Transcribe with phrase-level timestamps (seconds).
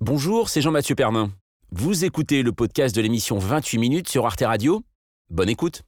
[0.00, 1.32] Bonjour, c'est Jean-Mathieu Pernin.
[1.72, 4.84] Vous écoutez le podcast de l'émission 28 minutes sur Arte Radio
[5.28, 5.82] Bonne écoute.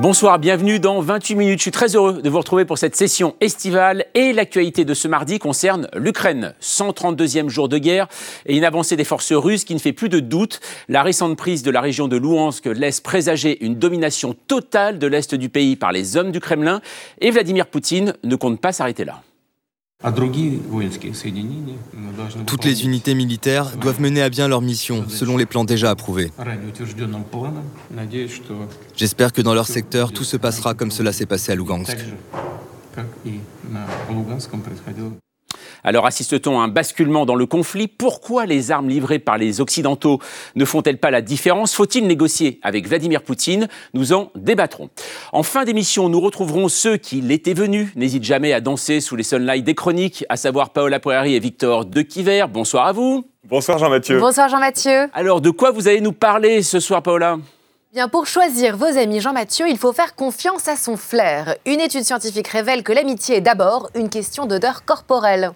[0.00, 1.58] Bonsoir, bienvenue dans 28 minutes.
[1.58, 5.08] Je suis très heureux de vous retrouver pour cette session estivale et l'actualité de ce
[5.08, 6.54] mardi concerne l'Ukraine.
[6.62, 8.08] 132e jour de guerre
[8.46, 10.60] et une avancée des forces russes qui ne fait plus de doute.
[10.88, 15.34] La récente prise de la région de Louhansk laisse présager une domination totale de l'Est
[15.34, 16.80] du pays par les hommes du Kremlin
[17.20, 19.20] et Vladimir Poutine ne compte pas s'arrêter là.
[22.46, 26.30] Toutes les unités militaires doivent mener à bien leur mission selon les plans déjà approuvés.
[28.96, 31.98] J'espère que dans leur secteur, tout se passera comme cela s'est passé à Lugansk.
[35.84, 37.88] Alors assiste-t-on à un basculement dans le conflit?
[37.88, 40.18] Pourquoi les armes livrées par les Occidentaux
[40.54, 41.74] ne font-elles pas la différence?
[41.74, 43.68] Faut-il négocier avec Vladimir Poutine?
[43.94, 44.90] Nous en débattrons.
[45.32, 49.22] En fin d'émission, nous retrouverons ceux qui l'étaient venus, n'hésitent jamais à danser sous les
[49.22, 52.46] sunlights des chroniques, à savoir Paola Poirier et Victor De Quiver.
[52.52, 53.24] Bonsoir à vous.
[53.44, 54.20] Bonsoir Jean-Mathieu.
[54.20, 55.08] Bonsoir Jean-Mathieu.
[55.12, 57.38] Alors de quoi vous allez nous parler ce soir Paola?
[57.92, 61.56] Bien, pour choisir vos amis, Jean-Mathieu, il faut faire confiance à son flair.
[61.66, 65.50] Une étude scientifique révèle que l'amitié est d'abord une question d'odeur corporelle.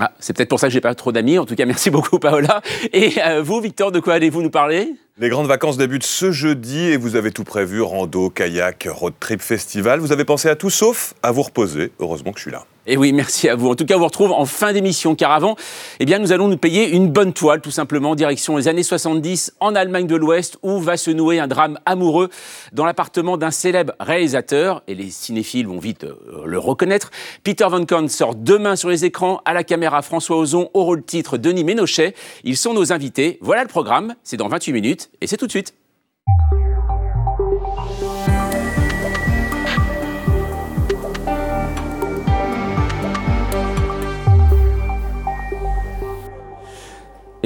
[0.00, 1.38] Ah, c'est peut-être pour ça que j'ai pas trop d'amis.
[1.38, 2.60] En tout cas, merci beaucoup, Paola.
[2.92, 4.96] Et euh, vous, Victor, de quoi allez-vous nous parler?
[5.18, 9.40] Les grandes vacances débutent ce jeudi et vous avez tout prévu rando, kayak, road trip,
[9.40, 10.00] festival.
[10.00, 11.92] Vous avez pensé à tout sauf à vous reposer.
[12.00, 12.64] Heureusement que je suis là.
[12.88, 13.68] Et oui, merci à vous.
[13.68, 15.56] En tout cas, on vous retrouve en fin d'émission, car avant,
[15.98, 19.54] eh bien, nous allons nous payer une bonne toile, tout simplement, direction les années 70,
[19.58, 22.30] en Allemagne de l'Ouest, où va se nouer un drame amoureux
[22.72, 27.10] dans l'appartement d'un célèbre réalisateur, et les cinéphiles vont vite euh, le reconnaître.
[27.42, 31.02] Peter Van Kahn sort demain sur les écrans, à la caméra François Ozon, au rôle
[31.02, 32.14] titre Denis Ménochet.
[32.44, 33.38] Ils sont nos invités.
[33.40, 35.74] Voilà le programme, c'est dans 28 minutes, et c'est tout de suite.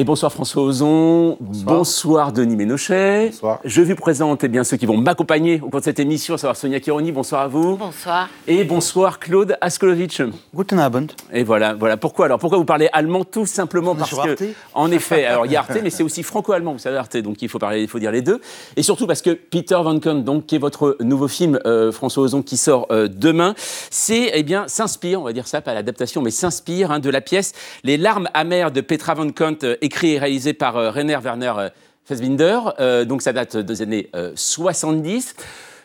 [0.00, 3.26] Et bonsoir François Ozon, bonsoir, Denis Ménochet.
[3.26, 3.60] Bonsoir.
[3.66, 6.38] Je vous présente eh bien, ceux qui vont m'accompagner au cours de cette émission, à
[6.38, 7.76] savoir Sonia Kironi, bonsoir à vous.
[7.76, 8.30] Bonsoir.
[8.46, 10.22] Et bonsoir Claude Askolovitch.
[10.54, 11.08] Guten Abend.
[11.34, 11.98] Et voilà, voilà.
[11.98, 12.38] Pourquoi alors?
[12.38, 13.94] Pourquoi vous parlez allemand Tout simplement?
[13.94, 16.78] Parce que, Arte en effet, alors il y a Arte, mais c'est aussi franco-allemand, vous
[16.78, 18.40] savez Arte, donc il faut parler, il faut dire les deux.
[18.76, 22.22] Et surtout parce que Peter Van Kahn, donc qui est votre nouveau film, euh, François
[22.22, 23.54] Ozon, qui sort euh, demain,
[23.90, 27.20] c'est eh bien s'inspire, on va dire ça, pas l'adaptation, mais s'inspire hein, de la
[27.20, 27.52] pièce
[27.84, 31.52] Les larmes amères de Petra Van Kahn, euh, écrit et réalisé par euh, Rainer Werner
[31.58, 31.68] euh,
[32.04, 32.60] Fassbinder.
[32.78, 35.34] Euh, donc ça date des années euh, 70.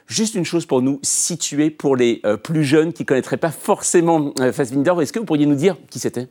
[0.06, 4.32] Juste une chose pour nous situer pour les plus jeunes qui ne connaîtraient pas forcément
[4.54, 4.94] Fassbinder.
[5.02, 6.28] Est-ce que vous pourriez nous dire qui c'était?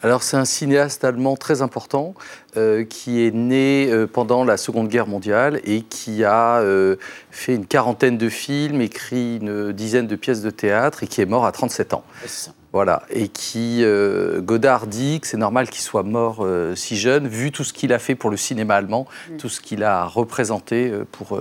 [0.00, 2.14] Alors c'est un cinéaste allemand très important
[2.56, 6.96] euh, qui est né euh, pendant la Seconde Guerre mondiale et qui a euh,
[7.32, 11.26] fait une quarantaine de films, écrit une dizaine de pièces de théâtre et qui est
[11.26, 12.04] mort à 37 ans.
[12.72, 17.26] Voilà, et qui, euh, Godard dit que c'est normal qu'il soit mort euh, si jeune,
[17.26, 19.06] vu tout ce qu'il a fait pour le cinéma allemand,
[19.38, 21.38] tout ce qu'il a représenté euh, pour,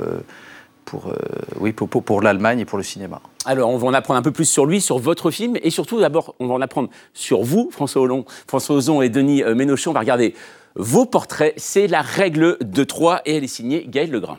[0.85, 1.15] pour, euh,
[1.59, 3.19] oui, pour, pour- pour l'Allemagne et pour le cinéma.
[3.43, 5.99] Alors, on va en apprendre un peu plus sur lui, sur votre film, et surtout,
[5.99, 9.89] d'abord, on va en apprendre sur vous, François Hollande, François Ozon et Denis Ménochet.
[9.89, 10.33] On va regarder
[10.75, 11.53] vos portraits.
[11.57, 14.37] C'est la règle de trois, et elle est signée Gaël Legrand.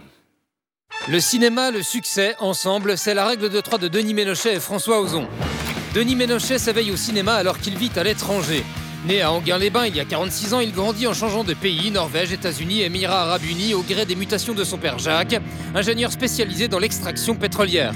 [1.10, 5.00] Le cinéma, le succès, ensemble, c'est la règle de trois de Denis Ménochet et François
[5.02, 5.26] Ozon.
[5.98, 8.64] Denis Ménochet s'éveille au cinéma alors qu'il vit à l'étranger.
[9.08, 12.30] Né à Anguin-les-Bains il y a 46 ans, il grandit en changeant de pays, Norvège,
[12.30, 15.40] États-Unis, Émirats Arabes Unis, au gré des mutations de son père Jacques,
[15.74, 17.94] ingénieur spécialisé dans l'extraction pétrolière.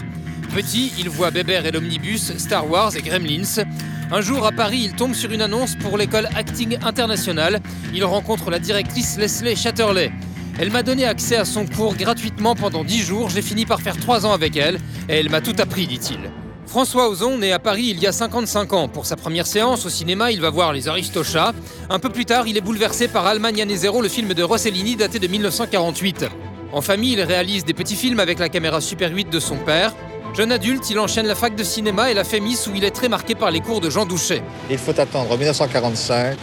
[0.53, 3.63] Petit, il voit Bébert et l'Omnibus, Star Wars et Gremlins.
[4.11, 7.61] Un jour, à Paris, il tombe sur une annonce pour l'école Acting International.
[7.95, 10.11] Il rencontre la directrice Leslie Chatterley.
[10.59, 13.31] Elle m'a donné accès à son cours gratuitement pendant 10 jours.
[13.31, 16.33] J'ai fini par faire 3 ans avec elle et elle m'a tout appris, dit-il.
[16.73, 18.89] François Ozon, né à Paris il y a 55 ans.
[18.89, 21.53] Pour sa première séance au cinéma, il va voir Les Aristochats.
[21.91, 24.97] Un peu plus tard, il est bouleversé par Allemagne année zéro, le film de Rossellini
[24.97, 26.25] daté de 1948.
[26.73, 29.93] En famille, il réalise des petits films avec la caméra Super 8 de son père.
[30.33, 33.11] Jeune adulte, il enchaîne la fac de cinéma et la Fémis où il est très
[33.11, 34.43] marqué par les cours de Jean Douchet.
[34.71, 36.39] Il faut attendre 1945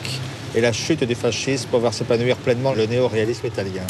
[0.53, 3.81] et la chute des fascistes pour voir s'épanouir pleinement le néo-réalisme italien.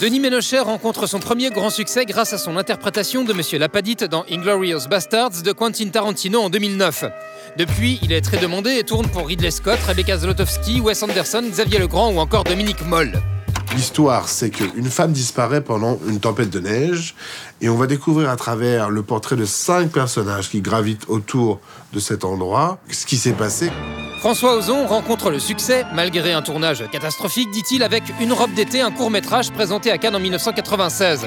[0.00, 4.26] Denis Ménochet rencontre son premier grand succès grâce à son interprétation de Monsieur Lapadite dans
[4.30, 7.06] Inglorious Bastards de Quentin Tarantino en 2009.
[7.56, 11.78] Depuis, il est très demandé et tourne pour Ridley Scott, Rebecca Zlotowski, Wes Anderson, Xavier
[11.78, 13.10] Legrand ou encore Dominique Moll.
[13.74, 17.14] L'histoire, c'est qu'une femme disparaît pendant une tempête de neige
[17.60, 21.60] et on va découvrir à travers le portrait de cinq personnages qui gravitent autour
[21.92, 23.70] de cet endroit ce qui s'est passé.
[24.20, 28.90] François Ozon rencontre le succès, malgré un tournage catastrophique, dit-il, avec Une robe d'été, un
[28.90, 31.26] court-métrage présenté à Cannes en 1996.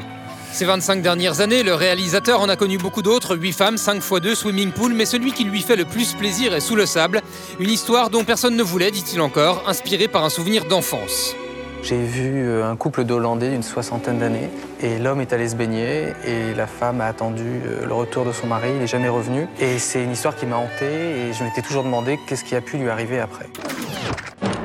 [0.52, 4.22] Ces 25 dernières années, le réalisateur en a connu beaucoup d'autres, 8 femmes, 5 x
[4.22, 7.22] 2, swimming pool, mais celui qui lui fait le plus plaisir est Sous le sable,
[7.60, 11.36] une histoire dont personne ne voulait, dit-il encore, inspirée par un souvenir d'enfance.
[11.82, 14.50] J'ai vu euh, un couple d'Hollandais d'une soixantaine d'années
[14.82, 18.32] et l'homme est allé se baigner et la femme a attendu euh, le retour de
[18.32, 19.48] son mari, il n'est jamais revenu.
[19.60, 22.62] Et c'est une histoire qui m'a hanté et je m'étais toujours demandé qu'est-ce qui a
[22.62, 23.46] pu lui arriver après.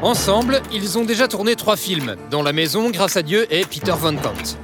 [0.02, 3.94] Ensemble, ils ont déjà tourné trois films, dont La Maison, Grâce à Dieu et Peter
[3.96, 4.58] Van Kant.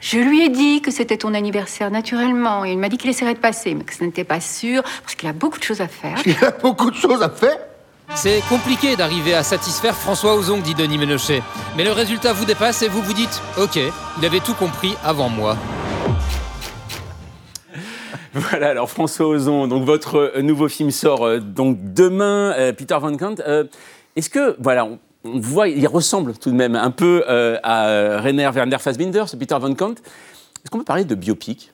[0.00, 3.34] Je lui ai dit que c'était ton anniversaire naturellement et il m'a dit qu'il essaierait
[3.34, 5.88] de passer, mais que ce n'était pas sûr parce qu'il a beaucoup de choses à
[5.88, 6.16] faire.
[6.26, 7.58] Il a beaucoup de choses à faire?
[8.14, 11.42] C'est compliqué d'arriver à satisfaire François Ozon, dit Denis Ménochet.
[11.76, 13.78] Mais le résultat vous dépasse et vous vous dites Ok,
[14.18, 15.56] il avait tout compris avant moi.
[18.34, 23.16] Voilà, alors François Ozon, donc votre nouveau film sort euh, donc demain, euh, Peter Van
[23.16, 23.36] Kant.
[23.46, 23.64] Euh,
[24.14, 28.50] Est-ce que, voilà, on, on voit, il ressemble tout de même un peu à Rainer
[28.54, 29.94] Werner Fassbinder, ce Peter Van Kant.
[29.94, 31.72] Est-ce qu'on peut parler de biopic?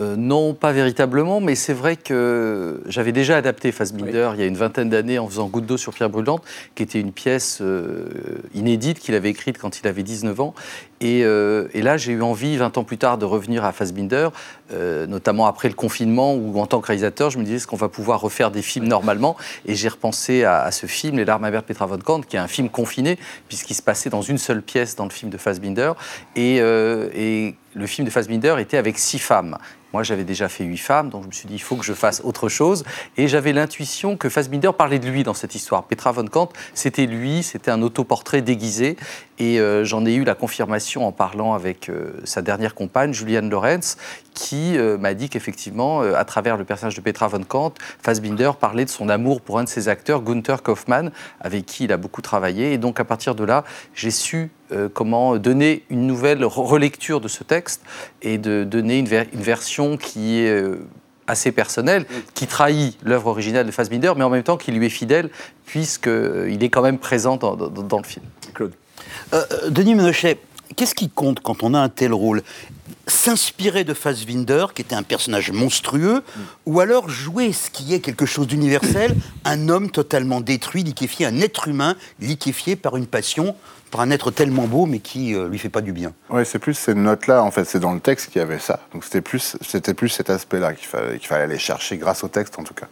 [0.00, 4.46] Euh, non, pas véritablement, mais c'est vrai que j'avais déjà adapté Fassbinder il y a
[4.46, 6.42] une vingtaine d'années en faisant Goutte d'eau sur pierre brûlante,
[6.74, 8.08] qui était une pièce euh,
[8.54, 10.54] inédite qu'il avait écrite quand il avait 19 ans.
[11.02, 14.28] Et, euh, et là, j'ai eu envie, 20 ans plus tard, de revenir à Fassbinder,
[14.72, 17.76] euh, notamment après le confinement, où en tant que réalisateur, je me disais, est-ce qu'on
[17.76, 19.34] va pouvoir refaire des films normalement?
[19.64, 22.40] Et j'ai repensé à, ce film, Les larmes amères de Petra von Kant, qui est
[22.40, 23.18] un film confiné,
[23.48, 25.92] puisqu'il se passait dans une seule pièce dans le film de Fassbinder.
[26.36, 29.56] Et, euh, et le film de Fassbinder était avec six femmes.
[29.92, 31.94] Moi, j'avais déjà fait huit femmes, donc je me suis dit, il faut que je
[31.94, 32.84] fasse autre chose.
[33.16, 35.84] Et j'avais l'intuition que Fassbinder parlait de lui dans cette histoire.
[35.84, 38.96] Petra von Kant, c'était lui, c'était un autoportrait déguisé.
[39.40, 43.96] Et j'en ai eu la confirmation en parlant avec euh, sa dernière compagne, Julianne Lorenz,
[44.34, 48.52] qui euh, m'a dit qu'effectivement, euh, à travers le personnage de Petra von Kant, Fassbinder
[48.58, 51.10] parlait de son amour pour un de ses acteurs, Gunther Kaufmann,
[51.40, 52.72] avec qui il a beaucoup travaillé.
[52.72, 53.64] Et donc, à partir de là,
[53.94, 54.50] j'ai su
[54.94, 57.82] comment donner une nouvelle re- relecture de ce texte
[58.22, 60.64] et de donner une, ver- une version qui est
[61.26, 64.90] assez personnelle, qui trahit l'œuvre originale de Fassbinder, mais en même temps qui lui est
[64.90, 65.30] fidèle,
[65.66, 68.24] puisqu'il est quand même présent dans, le film.
[68.54, 68.72] Claude
[69.68, 70.38] Denis Menochet,
[70.76, 72.42] qu'est-ce qui compte quand on a un tel rôle?
[73.06, 76.22] S'inspirer de Fassbinder, qui était un personnage monstrueux,
[76.66, 81.40] ou alors jouer ce qui est quelque chose d'universel, un homme totalement détruit, liquéfié, un
[81.40, 83.56] être humain liquéfié par une passion,
[83.90, 86.12] par un être tellement beau, mais qui euh, lui fait pas du bien.
[86.28, 88.80] Oui, c'est plus ces notes-là, en fait, c'est dans le texte qu'il y avait ça.
[88.92, 92.28] Donc c'était plus, c'était plus cet aspect-là qu'il fallait, qu'il fallait aller chercher grâce au
[92.28, 92.86] texte, en tout cas.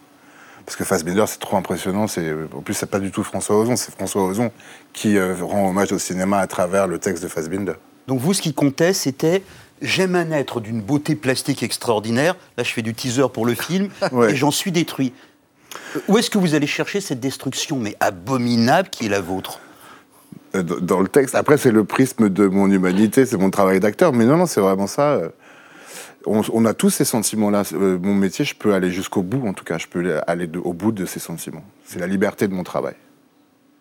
[0.68, 2.08] Parce que Fassbinder, c'est trop impressionnant.
[2.08, 4.50] C'est, en plus, c'est pas du tout François Ozon, c'est François Ozon
[4.92, 7.72] qui euh, rend hommage au cinéma à travers le texte de Fassbinder.
[8.06, 9.42] Donc vous, ce qui comptait, c'était
[9.80, 12.36] j'aime un être d'une beauté plastique extraordinaire.
[12.58, 14.32] Là, je fais du teaser pour le film Ouais.
[14.32, 15.14] et j'en suis détruit.
[15.96, 19.60] Euh, Où est-ce que vous allez chercher cette destruction, mais abominable, qui est la vôtre?
[20.54, 24.12] Euh, Dans le texte, après, c'est le prisme de mon humanité, c'est mon travail d'acteur.
[24.12, 25.18] Mais non, non, c'est vraiment ça.
[26.28, 27.62] On, on a tous ces sentiments-là.
[27.72, 29.78] Euh, Mon métier, je peux aller jusqu'au bout, en tout cas.
[29.78, 31.64] Je peux aller de- au bout de ces sentiments.
[31.84, 32.94] C'est la liberté de mon travail.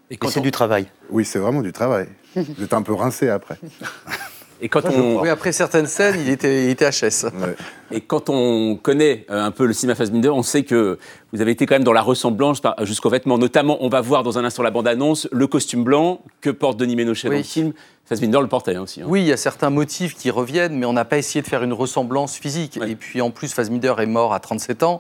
[0.10, 0.88] Et Et quand, c'est on, du travail.
[1.10, 2.08] Oui, c'est vraiment du travail.
[2.36, 3.60] Vous êtes un peu rincé après.
[4.62, 7.26] et quand on- Oui, après certaines scènes, il était, il était HS.
[7.34, 7.56] Ouais.
[7.92, 10.98] Et quand on connaît euh, un peu le cinéma Fassbinder, on sait que
[11.32, 13.38] vous avez été quand même dans la ressemblance jusqu'aux vêtements.
[13.38, 16.96] Notamment, on va voir dans un instant la bande-annonce, le costume blanc que porte Denis
[16.98, 17.72] Ménochet dans le film.
[18.06, 19.02] Fassbinder le portait hein, aussi.
[19.02, 19.06] hein.
[19.08, 21.64] Oui, il y a certains motifs qui reviennent, mais on n'a pas essayé de faire
[21.64, 22.78] une ressemblance physique.
[22.82, 22.92] Ouais.
[22.92, 25.00] Et puis en plus, Fassbinder est mort à 37 ans.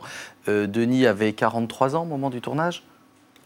[0.49, 2.83] Euh, Denis avait 43 ans au moment du tournage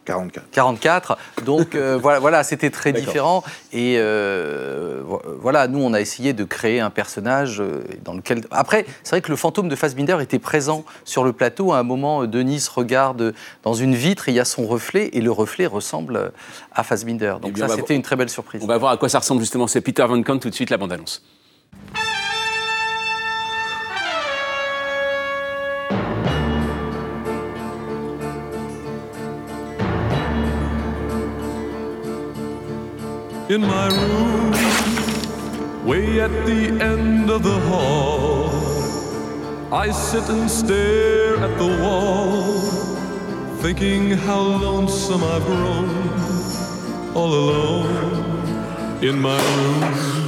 [0.06, 0.50] 44.
[0.52, 1.18] 44.
[1.46, 3.44] Donc euh, voilà, voilà c'était très différent.
[3.72, 8.42] Et euh, vo- voilà, nous, on a essayé de créer un personnage euh, dans lequel.
[8.52, 11.74] Après, c'est vrai que le fantôme de Fassbinder était présent sur le plateau.
[11.74, 15.22] À un moment, Denis regarde dans une vitre, et il y a son reflet, et
[15.22, 16.32] le reflet ressemble
[16.74, 17.36] à Fassbinder.
[17.38, 18.62] Eh Donc bien, on ça, c'était une très belle surprise.
[18.64, 19.68] On va voir à quoi ça ressemble justement.
[19.68, 21.22] C'est Peter Van Kant tout de suite la bande-annonce.
[33.52, 34.52] In my room,
[35.86, 38.50] way at the end of the hall.
[39.74, 42.62] I sit and stare at the wall,
[43.62, 45.90] thinking how lonesome I've grown,
[47.14, 50.21] all alone in my room.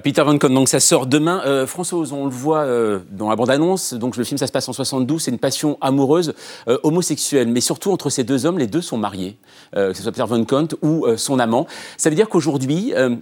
[0.00, 1.42] Peter Van Kant, donc ça sort demain.
[1.44, 3.94] Euh, François on le voit euh, dans la bande-annonce.
[3.94, 5.22] Donc le film, ça se passe en 72.
[5.22, 6.34] C'est une passion amoureuse
[6.68, 9.36] euh, homosexuelle, mais surtout entre ces deux hommes, les deux sont mariés,
[9.76, 11.66] euh, que ce soit Peter Van Kant ou euh, son amant.
[11.96, 13.16] Ça veut dire qu'aujourd'hui, euh,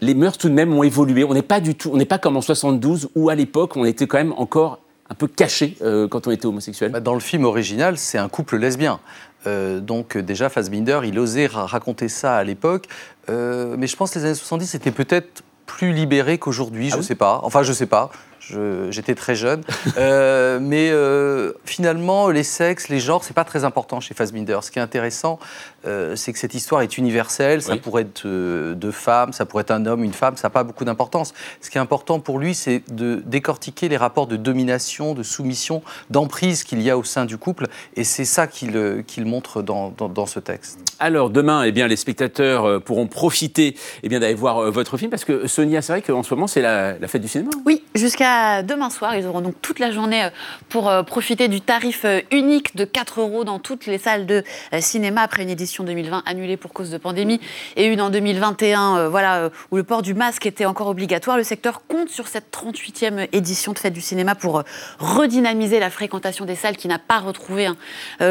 [0.00, 1.24] les mœurs tout de même ont évolué.
[1.24, 3.84] On n'est pas du tout, on n'est pas comme en 72 où à l'époque on
[3.84, 4.78] était quand même encore
[5.10, 6.92] un peu caché euh, quand on était homosexuel.
[6.92, 9.00] Bah, dans le film original, c'est un couple lesbien.
[9.46, 12.86] Euh, donc euh, déjà, Fassbinder, il osait ra- raconter ça à l'époque.
[13.28, 17.02] Euh, mais je pense que les années 70, c'était peut-être plus libéré qu'aujourd'hui, je ne
[17.02, 17.40] sais pas.
[17.44, 18.10] Enfin, je sais pas.
[18.50, 19.62] Je- J'étais très jeune.
[19.96, 24.58] Euh, mais euh, finalement, les sexes, les genres, c'est pas très important chez Fassbinder.
[24.62, 25.38] Ce qui est intéressant,
[25.86, 27.60] euh, c'est que cette histoire est universelle.
[27.62, 27.78] Ça Oui.
[27.80, 30.64] pourrait être euh, deux femmes, ça pourrait être un homme, une femme, ça n'a pas
[30.64, 31.34] beaucoup d'importance.
[31.60, 35.82] Ce qui est important pour lui, c'est de décortiquer les rapports de domination, de soumission,
[36.08, 37.66] d'emprise qu'il y a au sein du couple.
[37.96, 40.78] Et c'est ça qu'il montre dans, dans- dans ce texte.
[40.98, 45.24] Alors demain, eh bien, les spectateurs pourront profiter eh bien, d'aller voir votre film parce
[45.24, 47.50] que Sonia, c'est vrai qu'en ce moment, c'est la, la fête du cinéma.
[47.66, 50.30] Oui, jusqu'à demain soir, ils auront donc toute la journée euh,
[50.68, 54.44] pour euh, profiter du tarif euh, unique de 4 euros dans toutes les salles de
[54.80, 57.40] cinéma après une édition 2020 annulée pour cause de pandémie
[57.76, 61.36] et une en 2021 euh, voilà, où le port du masque était encore obligatoire.
[61.36, 64.62] Le secteur compte sur cette 38e édition de Fête du cinéma pour
[64.98, 67.76] redynamiser la fréquentation des salles qui n'a pas retrouvé, hein,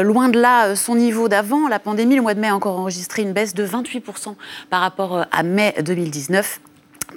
[0.02, 1.68] loin de là, son niveau d'avant.
[1.68, 4.34] La pandémie, le mois de mai, a encore enregistré une baisse de 28%
[4.70, 6.60] par rapport à mai 2019.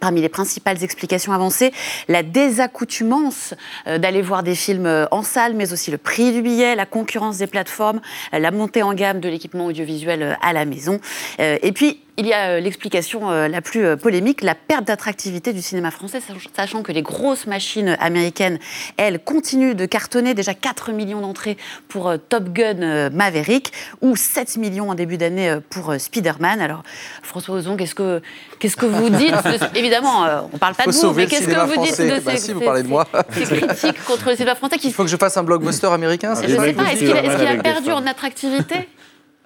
[0.03, 1.71] Parmi les principales explications avancées,
[2.09, 3.53] la désaccoutumance
[3.87, 6.85] euh, d'aller voir des films euh, en salle, mais aussi le prix du billet, la
[6.85, 8.01] concurrence des plateformes,
[8.33, 10.99] euh, la montée en gamme de l'équipement audiovisuel à la maison.
[11.39, 15.51] Et puis, il y a euh, l'explication euh, la plus euh, polémique, la perte d'attractivité
[15.51, 18.59] du cinéma français, sach- sachant que les grosses machines américaines,
[18.97, 20.33] elles, continuent de cartonner.
[20.35, 25.93] Déjà 4 millions d'entrées pour Top Gun Maverick ou 7 millions en début d'année pour
[25.97, 26.61] Spider-Man.
[26.61, 26.83] Alors,
[27.23, 28.21] François Ozon, qu'est-ce que,
[28.59, 29.31] qu'est-ce que vous dites?
[29.43, 32.31] De- Évidemment, on ne parle pas de vous, mais qu'est-ce que vous dites de Bah
[32.35, 33.07] ces, si, vous parlez de moi.
[33.31, 36.35] ces critiques contre le cinéma français qui Il faut que je fasse un blockbuster américain
[36.35, 38.75] c'est je ne sais pas, est-ce qu'il a, est-ce qu'il a perdu en attractivité?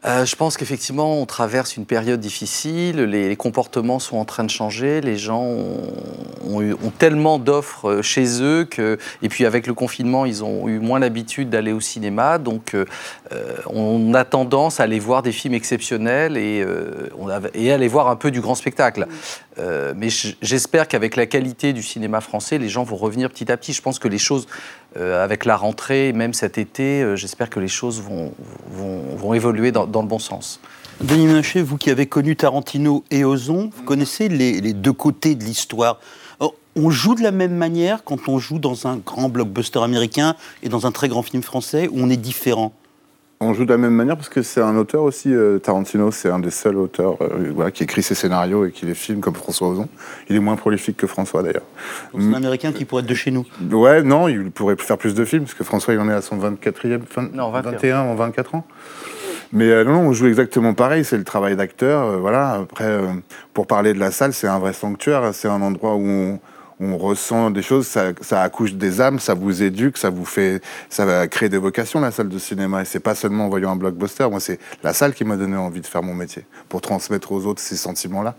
[0.06, 4.50] Euh, je pense qu'effectivement, on traverse une période difficile, les, comportements sont en train de
[4.50, 10.26] changer, les gens ont, tellement d'offres euh, chez eux que, et puis avec le confinement,
[10.26, 12.86] ils ont eu moins l'habitude d'aller au cinéma, donc euh,
[13.66, 16.64] on a tendance à aller voir des films exceptionnels et,
[17.56, 19.08] et aller voir un peu du grand spectacle.
[19.60, 20.10] Euh, mais
[20.42, 23.74] j'espère qu'avec la qualité du cinéma français, les gens vont revenir petit à petit.
[23.74, 24.48] Je pense que les choses,
[24.98, 28.34] euh, avec la rentrée, même cet été, euh, j'espère que les choses vont,
[28.72, 30.60] vont, vont évoluer dans, le bon sens.
[31.02, 35.36] Denis Ménochet, vous qui avez connu Tarantino et Ozon, vous connaissez les, les deux côtés
[35.36, 36.00] de l'histoire.
[36.80, 40.70] On joue de la même manière quand on joue dans un grand blockbuster américain et
[40.70, 42.72] dans un très grand film français où on est différent?
[43.40, 46.30] On joue de la même manière parce que c'est un auteur aussi, euh, Tarantino, c'est
[46.30, 49.36] un des seuls auteurs euh, voilà, qui écrit ses scénarios et qui les filme comme
[49.36, 49.88] François Ozon.
[50.28, 51.62] Il est moins prolifique que François d'ailleurs.
[52.18, 53.46] C'est un américain qui pourrait être de chez nous.
[53.72, 56.22] Ouais, non, il pourrait faire plus de films parce que François il en est à
[56.22, 57.72] son 24e, fin- Non, 21.
[57.74, 58.66] 21 en 24 ans.
[59.54, 62.20] Mais euh, non, non, on joue exactement pareil, c'est le travail d'acteur.
[62.20, 62.54] voilà.
[62.54, 63.00] Après,
[63.54, 66.40] pour parler de la salle, c'est un vrai sanctuaire, c'est un endroit où on,
[66.80, 70.62] on ressent des choses, ça, ça accouche des âmes, ça vous éduque, ça vous fait,
[70.90, 72.84] ça va créer des vocations la salle de cinéma.
[72.84, 74.30] Et c'est pas seulement en voyant un blockbuster.
[74.30, 77.46] Moi, c'est la salle qui m'a donné envie de faire mon métier, pour transmettre aux
[77.46, 78.36] autres ces sentiments-là.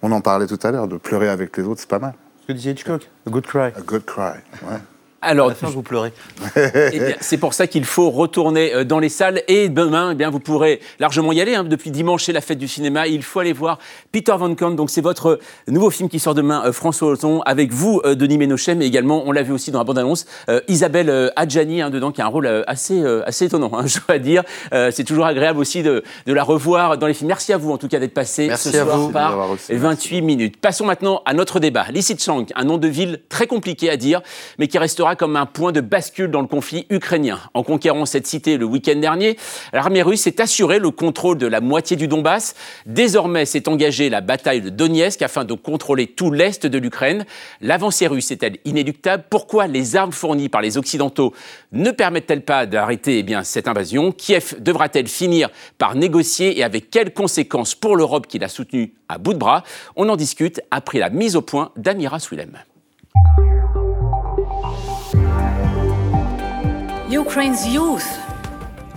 [0.00, 2.14] On en parlait tout à l'heure, de pleurer avec les autres, c'est pas mal.
[2.42, 3.72] Ce que disait Hitchcock, a good cry.
[3.76, 4.38] A good cry.
[4.62, 4.78] Ouais.
[5.20, 6.12] Alors, À la fin, vous pleurez.
[6.56, 10.30] Eh c'est pour ça qu'il faut retourner euh, dans les salles et demain, eh bien,
[10.30, 11.54] vous pourrez largement y aller.
[11.56, 11.64] hein.
[11.64, 13.08] Depuis dimanche, c'est la fête du cinéma.
[13.08, 13.78] Il faut aller voir
[14.12, 14.70] Peter Van Kant.
[14.72, 18.38] Donc, c'est votre nouveau film qui sort demain, euh, François Ozon, avec vous, euh, Denis
[18.38, 22.12] Ménochet, mais également, on l'a vu aussi dans la bande-annonce, euh, Isabelle Adjani, hein, dedans,
[22.12, 24.44] qui a un rôle assez, euh, assez étonnant, hein, je dois dire.
[24.72, 27.28] Euh, c'est toujours agréable aussi de, de la revoir dans les films.
[27.28, 29.10] Merci à vous, en tout cas, d'être passé Merci ce à soir vous.
[29.10, 30.56] par D'avoir reçu, 28 minutes.
[30.60, 31.86] Passons maintenant à notre débat.
[32.18, 34.22] Chang, un nom de ville très compliqué à dire,
[34.58, 37.38] mais qui restera comme un point de bascule dans le conflit ukrainien.
[37.54, 39.36] En conquérant cette cité le week-end dernier,
[39.72, 42.54] l'armée russe s'est assuré le contrôle de la moitié du Donbass.
[42.86, 47.26] Désormais s'est engagée la bataille de Donetsk afin de contrôler tout l'est de l'Ukraine.
[47.60, 49.24] L'avancée russe est-elle inéluctable?
[49.30, 51.34] Pourquoi les armes fournies par les Occidentaux
[51.72, 54.12] ne permettent-elles pas d'arrêter eh cette invasion?
[54.12, 55.48] Kiev devra-t-elle finir
[55.78, 59.62] par négocier et avec quelles conséquences pour l'Europe qui l'a soutenue à bout de bras?
[59.96, 62.58] On en discute après la mise au point d'Amira Swilem.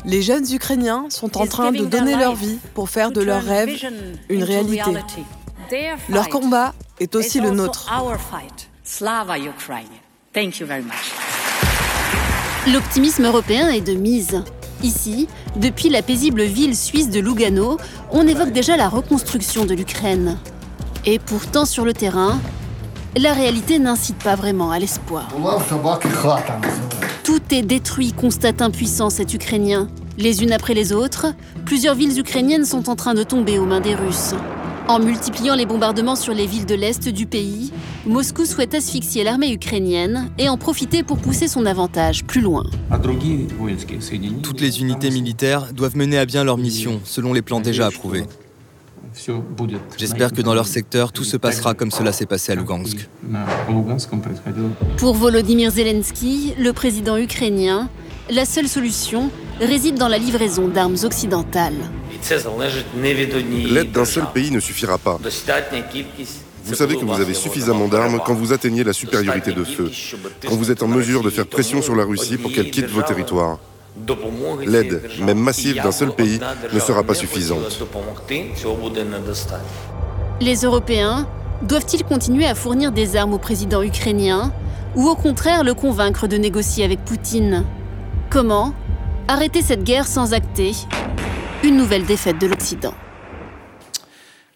[0.06, 3.70] Les jeunes Ukrainiens sont en train de donner leur vie pour faire de leurs rêves
[4.30, 4.92] une réalité.
[6.10, 7.90] Leur combat est aussi le nôtre.
[8.84, 9.88] Slava Ukraine.
[10.34, 11.14] Thank you very much.
[12.74, 14.44] L'optimisme européen est de mise.
[14.84, 17.78] Ici, depuis la paisible ville suisse de Lugano,
[18.12, 20.38] on évoque déjà la reconstruction de l'Ukraine.
[21.06, 22.40] Et pourtant, sur le terrain,
[23.16, 25.30] la réalité n'incite pas vraiment à l'espoir.
[27.24, 29.88] Tout est détruit, constate impuissant cet Ukrainien.
[30.18, 31.28] Les unes après les autres,
[31.66, 34.34] plusieurs villes ukrainiennes sont en train de tomber aux mains des Russes.
[34.88, 37.72] En multipliant les bombardements sur les villes de l'Est du pays,
[38.08, 42.66] Moscou souhaite asphyxier l'armée ukrainienne et en profiter pour pousser son avantage plus loin.
[44.42, 48.24] Toutes les unités militaires doivent mener à bien leur mission, selon les plans déjà approuvés.
[49.98, 53.08] J'espère que dans leur secteur, tout se passera comme cela s'est passé à Lugansk.
[54.98, 57.90] Pour Volodymyr Zelensky, le président ukrainien,
[58.30, 61.90] la seule solution réside dans la livraison d'armes occidentales.
[63.72, 65.20] L'aide d'un seul pays ne suffira pas.
[66.64, 69.92] Vous savez que vous avez suffisamment d'armes quand vous atteignez la supériorité de feu,
[70.48, 73.02] quand vous êtes en mesure de faire pression sur la Russie pour qu'elle quitte vos
[73.02, 73.60] territoires.
[74.66, 76.40] L'aide, même massive d'un seul pays,
[76.74, 77.60] ne sera pas suffisante.
[80.40, 81.28] Les Européens
[81.62, 84.52] doivent-ils continuer à fournir des armes au président ukrainien
[84.96, 87.66] ou au contraire le convaincre de négocier avec Poutine?
[88.30, 88.74] Comment
[89.28, 90.72] arrêter cette guerre sans acter
[91.64, 92.94] une nouvelle défaite de l'Occident?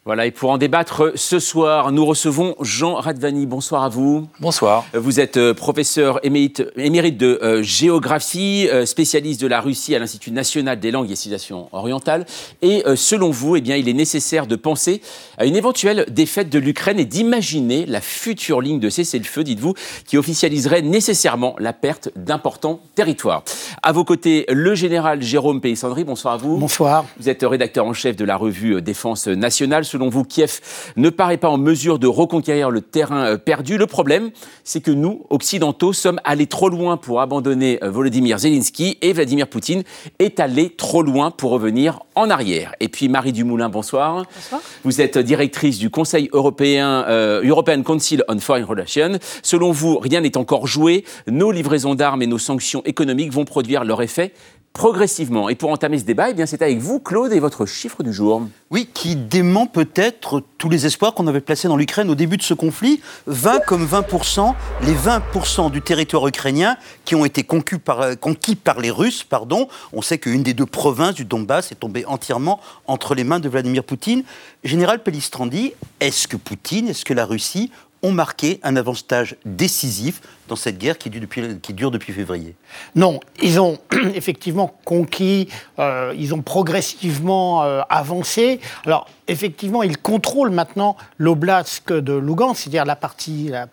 [0.07, 3.47] Voilà, et pour en débattre ce soir, nous recevons Jean Radvani.
[3.47, 4.27] Bonsoir à vous.
[4.39, 4.85] Bonsoir.
[4.93, 9.99] Vous êtes euh, professeur émérite, émérite de euh, géographie, euh, spécialiste de la Russie à
[9.99, 12.27] l'Institut national des langues et civilisations orientales.
[12.61, 15.01] Et selon vous, eh bien, il est nécessaire de penser
[15.39, 19.73] à une éventuelle défaite de l'Ukraine et d'imaginer la future ligne de cessez-le-feu, dites-vous,
[20.05, 23.43] qui officialiserait nécessairement la perte d'importants territoires.
[23.81, 26.03] À vos côtés, le général Jérôme Payssandry.
[26.03, 26.57] Bonsoir à vous.
[26.57, 27.05] Bonsoir.
[27.19, 30.59] Vous êtes rédacteur en chef de la revue Défense nationale selon vous, Kiev
[30.97, 33.77] ne paraît pas en mesure de reconquérir le terrain euh, perdu.
[33.77, 34.31] Le problème,
[34.65, 39.47] c'est que nous, Occidentaux, sommes allés trop loin pour abandonner euh, Volodymyr Zelensky et Vladimir
[39.47, 39.83] Poutine
[40.19, 42.73] est allé trop loin pour revenir en arrière.
[42.81, 44.25] Et puis Marie Dumoulin, bonsoir.
[44.35, 44.61] Bonsoir.
[44.83, 49.17] Vous êtes directrice du Conseil européen, euh, European Council on Foreign Relations.
[49.43, 51.05] Selon vous, rien n'est encore joué.
[51.27, 54.33] Nos livraisons d'armes et nos sanctions économiques vont produire leur effet
[54.75, 55.47] progressivement.
[55.47, 58.11] Et pour entamer ce débat, eh bien, c'est avec vous, Claude, et votre chiffre du
[58.11, 58.45] jour.
[58.69, 62.41] Oui, qui dément peut-être tous les espoirs qu'on avait placés dans l'Ukraine au début de
[62.41, 62.99] ce conflit.
[63.25, 64.53] 20 comme 20%,
[64.83, 69.69] les 20% du territoire ukrainien qui ont été conquis par, conquis par les Russes, pardon.
[69.93, 73.47] On sait qu'une des deux provinces du Donbass est tombée entièrement entre les mains de
[73.47, 74.23] Vladimir Poutine.
[74.65, 77.71] Général Pelistrandi, est-ce que Poutine, est-ce que la Russie
[78.03, 82.55] ont marqué un avantage décisif dans cette guerre qui dure depuis, qui dure depuis février
[82.95, 83.77] Non, ils ont
[84.13, 88.59] effectivement conquis, euh, ils ont progressivement euh, avancé.
[88.85, 93.67] Alors, effectivement, ils contrôlent maintenant l'oblast de Lugansk, c'est-à-dire la partie, la,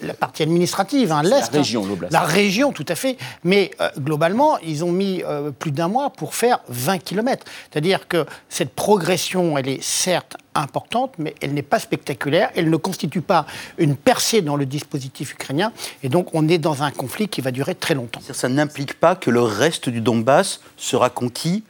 [0.00, 1.52] la, partie administrative, hein, l'Est.
[1.52, 2.12] La région, l'oblast.
[2.12, 3.16] La région, tout à fait.
[3.44, 5.22] Mais euh, globalement, ils ont mis
[5.58, 7.44] plus d'un mois pour faire 20 km.
[7.70, 12.50] C'est-à-dire que cette progression, elle est certes importante, mais elle n'est pas spectaculaire.
[12.54, 13.46] Elle ne constitue pas
[13.78, 15.72] une percée dans le dispositif ukrainien.
[16.02, 18.20] Et donc, on est dans un conflit qui va durer très longtemps.
[18.32, 21.64] Ça n'implique pas que le reste du Donbass sera conquis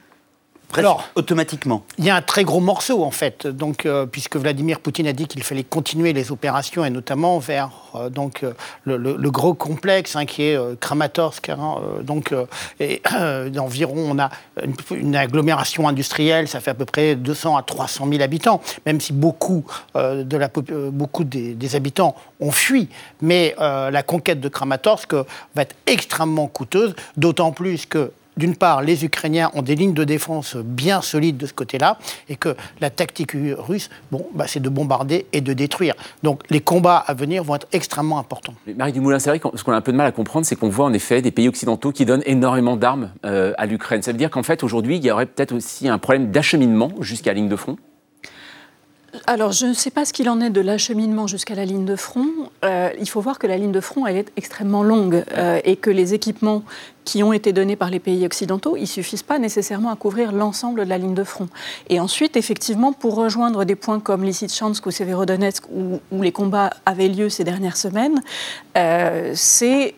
[0.77, 1.83] alors, automatiquement.
[1.97, 5.13] Il y a un très gros morceau, en fait, donc, euh, puisque Vladimir Poutine a
[5.13, 8.53] dit qu'il fallait continuer les opérations, et notamment vers euh, donc, euh,
[8.85, 11.49] le, gros complexe hein, qui est Kramatorsk.
[11.49, 12.33] Hein, donc,
[12.79, 13.01] et,
[13.59, 14.29] environ, on a
[14.91, 19.13] une, agglomération industrielle, ça fait à peu près 200 à 300 000 habitants, même si
[19.13, 20.49] beaucoup, de la,
[20.91, 22.89] beaucoup des, des, habitants ont fui.
[23.21, 29.05] Mais la conquête de Kramatorsk va être extrêmement coûteuse, d'autant plus que d'une part, les
[29.05, 31.97] Ukrainiens ont des lignes de défense bien solides de ce côté-là,
[32.29, 35.95] et que la tactique russe, bon, bah, c'est de bombarder et de détruire.
[36.23, 38.53] Donc les combats à venir vont être extrêmement importants.
[38.75, 40.69] Marie Dumoulin, c'est vrai ce qu'on a un peu de mal à comprendre, c'est qu'on
[40.69, 44.01] voit en effet des pays occidentaux qui donnent énormément d'armes euh, à l'Ukraine.
[44.01, 47.31] Ça veut dire qu'en fait, aujourd'hui, il y aurait peut-être aussi un problème d'acheminement jusqu'à
[47.31, 47.77] la ligne de front?
[49.27, 51.97] Alors, je ne sais pas ce qu'il en est de l'acheminement jusqu'à la ligne de
[51.97, 52.29] front.
[52.63, 55.75] Euh, il faut voir que la ligne de front, elle est extrêmement longue euh, et
[55.75, 56.63] que les équipements
[57.03, 60.85] qui ont été donnés par les pays occidentaux, ils suffisent pas nécessairement à couvrir l'ensemble
[60.85, 61.49] de la ligne de front.
[61.89, 67.07] Et ensuite, effectivement, pour rejoindre des points comme Lysychansk ou Severodonetsk, où, les combats avaient
[67.07, 68.21] lieu ces dernières semaines,
[68.77, 69.95] euh, c'est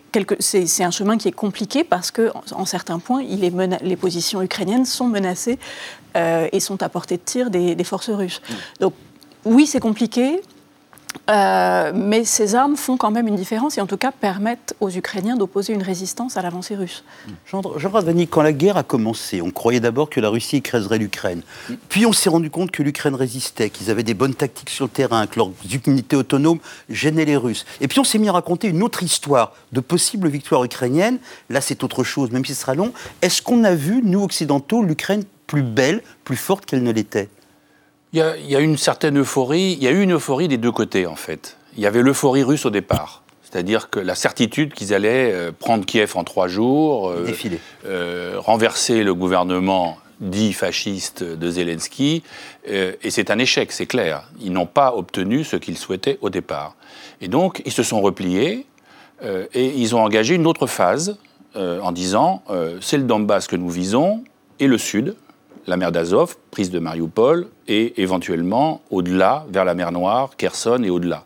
[0.80, 5.60] un chemin qui est compliqué parce que, en, certains points, les positions ukrainiennes sont menacées
[6.16, 8.42] euh, et sont à portée de tir des, forces russes.
[8.80, 8.94] Donc,
[9.46, 10.42] oui, c'est compliqué.
[11.30, 14.90] Euh, mais ces armes font quand même une différence et en tout cas permettent aux
[14.90, 17.04] Ukrainiens d'opposer une résistance à l'avancée russe.
[17.46, 17.92] Jean, Jean
[18.30, 21.42] quand la guerre a commencé, on croyait d'abord que la Russie écraserait l'Ukraine.
[21.88, 24.90] Puis on s'est rendu compte que l'Ukraine résistait, qu'ils avaient des bonnes tactiques sur le
[24.90, 25.52] terrain, que leurs
[25.88, 27.66] unités autonomes gênaient les Russes.
[27.80, 31.20] Et puis on s'est mis à raconter une autre histoire de possibles victoires ukrainiennes.
[31.50, 32.92] Là, c'est autre chose, même si ce sera long.
[33.22, 35.24] Est-ce qu'on a vu, nous occidentaux, l'Ukraine
[35.54, 37.30] plus belle, plus forte qu'elle ne l'était
[38.14, 41.08] il y, a, une certaine euphorie, il y a eu une euphorie des deux côtés
[41.08, 41.58] en fait.
[41.76, 45.84] Il y avait l'euphorie russe au départ, c'est-à-dire que la certitude qu'ils allaient euh, prendre
[45.86, 47.28] Kiev en trois jours, euh,
[47.86, 52.22] euh, renverser le gouvernement dit fasciste de Zelensky,
[52.70, 54.30] euh, et c'est un échec, c'est clair.
[54.40, 56.76] Ils n'ont pas obtenu ce qu'ils souhaitaient au départ.
[57.20, 58.68] Et donc, ils se sont repliés,
[59.54, 61.18] et ils ont engagé une autre phase
[61.56, 62.44] en disant,
[62.82, 64.22] c'est le Donbass que nous visons,
[64.60, 65.16] et le Sud,
[65.68, 70.90] la mer d'Azov, prise de Mariupol, et éventuellement au-delà, vers la mer Noire, Kherson et
[70.90, 71.26] au-delà.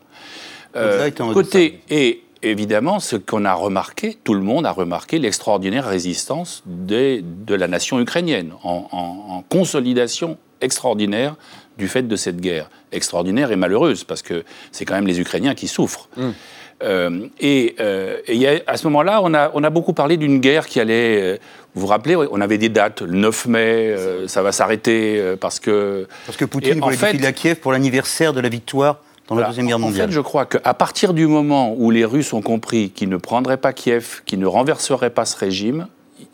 [1.32, 7.22] côté, et évidemment, ce qu'on a remarqué, tout le monde a remarqué l'extraordinaire résistance de
[7.54, 11.36] la nation ukrainienne, en, consolidation extraordinaire
[11.78, 12.68] du fait de cette guerre.
[12.92, 16.08] Extraordinaire et malheureuse, parce que c'est quand même les Ukrainiens qui souffrent.
[16.16, 16.34] Hum.
[16.82, 18.18] Euh, et, euh,
[18.66, 21.20] à ce moment-là, on a, on a, beaucoup parlé d'une guerre qui allait.
[21.20, 21.38] Euh,
[21.74, 23.02] vous vous rappelez, on avait des dates.
[23.02, 26.06] Le 9 mai, ça va s'arrêter parce que.
[26.26, 29.66] Parce que Poutine voulait fait, à Kiev pour l'anniversaire de la victoire dans la Deuxième
[29.66, 30.06] Guerre mondiale.
[30.06, 33.16] En fait, je crois qu'à partir du moment où les Russes ont compris qu'ils ne
[33.16, 35.86] prendraient pas Kiev, qu'ils ne renverseraient pas ce régime,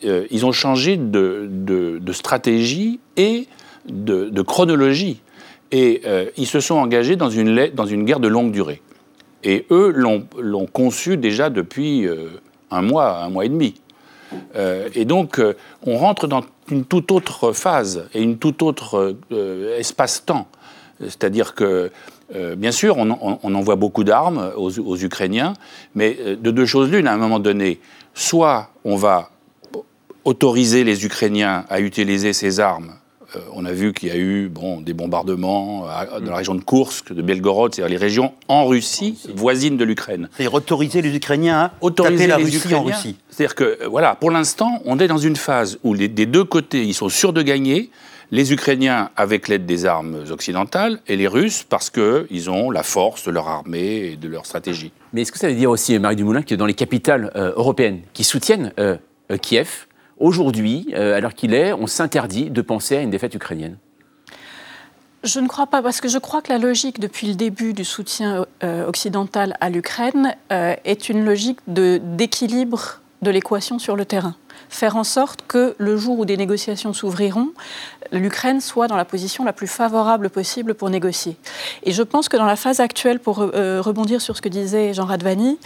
[0.03, 3.47] ils ont changé de, de, stratégie et
[3.89, 5.21] de, de chronologie.
[5.73, 6.03] Et
[6.37, 8.81] ils se sont engagés dans une, dans une guerre de longue durée.
[9.45, 13.75] Et eux l'ont conçu déjà depuis euh, un mois, un mois et demi.
[14.57, 15.55] Euh, et donc, euh,
[15.87, 19.17] on rentre dans une toute autre phase et une toute autre
[19.79, 20.49] espace-temps.
[21.01, 21.91] C'est-à-dire que,
[22.57, 25.53] bien sûr, on, envoie beaucoup d'armes aux, Ukrainiens,
[25.95, 27.81] mais de deux choses l'une, à un moment donné,
[28.15, 29.29] soit on va
[30.25, 32.95] autoriser les Ukrainiens à utiliser ces armes
[33.53, 36.63] on a vu qu'il y a eu bon, des bombardements euh, dans la région de
[36.63, 40.29] Kursk, de Belgorod, c'est-à-dire les régions en Russie, voisines de l'Ukraine.
[40.37, 43.17] C'est autoriser les Ukrainiens à autoriser la Russie en Russie.
[43.31, 46.45] C'est-à-dire que, euh, voilà, pour l'instant, on est dans une phase où les, des deux
[46.45, 47.91] côtés, ils sont sûrs de gagner.
[48.31, 53.25] Les Ukrainiens avec l'aide des armes occidentales et les Russes parce qu'ils ont la force
[53.25, 54.93] de leur armée et de leur stratégie.
[55.13, 58.25] Mais est-ce que ça veut dire aussi, Marie Dumoulin, que dans les capitales européennes qui
[58.25, 58.73] soutiennent
[59.43, 59.87] Kiev,
[60.19, 63.77] Aujourd'hui, euh, l'heure qu'il est, on s'interdit de penser à une défaite ukrainienne.
[65.25, 67.85] Je ne crois pas, parce que je crois que la logique depuis le début du
[67.85, 74.37] soutien euh, occidental à l'Ukraine euh, est une logique d'équilibre de l'équation sur le terrain.
[74.69, 77.53] Faire en sorte que le jour où des négociations s'ouvriront,
[78.13, 81.37] l'Ukraine soit dans la position la plus favorable possible pour négocier.
[81.85, 85.07] Et je pense que dans la phase actuelle, pour rebondir sur ce que disait Jean
[85.07, 85.59] Radvani,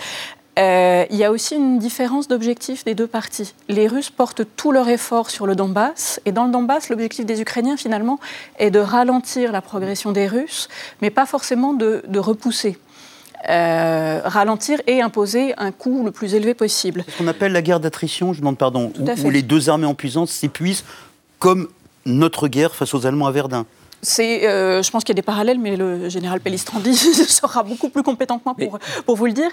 [0.59, 3.55] euh, il y a aussi une différence d'objectif des deux parties.
[3.69, 7.41] Les Russes portent tout leur effort sur le Donbass, et dans le Donbass, l'objectif des
[7.41, 8.19] Ukrainiens, finalement,
[8.59, 10.69] est de ralentir la progression des Russes,
[11.01, 12.79] mais pas forcément de, repousser.
[13.49, 17.05] Euh, ralentir et imposer un coût le plus élevé possible.
[17.07, 18.93] Ce qu'on appelle la guerre d'attrition, je demande pardon,
[19.23, 20.83] où, les deux armées en puissance s'épuisent
[21.39, 21.69] comme
[22.05, 23.65] notre guerre face aux Allemands à Verdun.
[24.03, 27.91] C'est, euh, je pense qu'il y a des parallèles, mais le général Pellistrandi sera beaucoup
[27.91, 29.51] plus compétent que moi pour, pour vous le dire.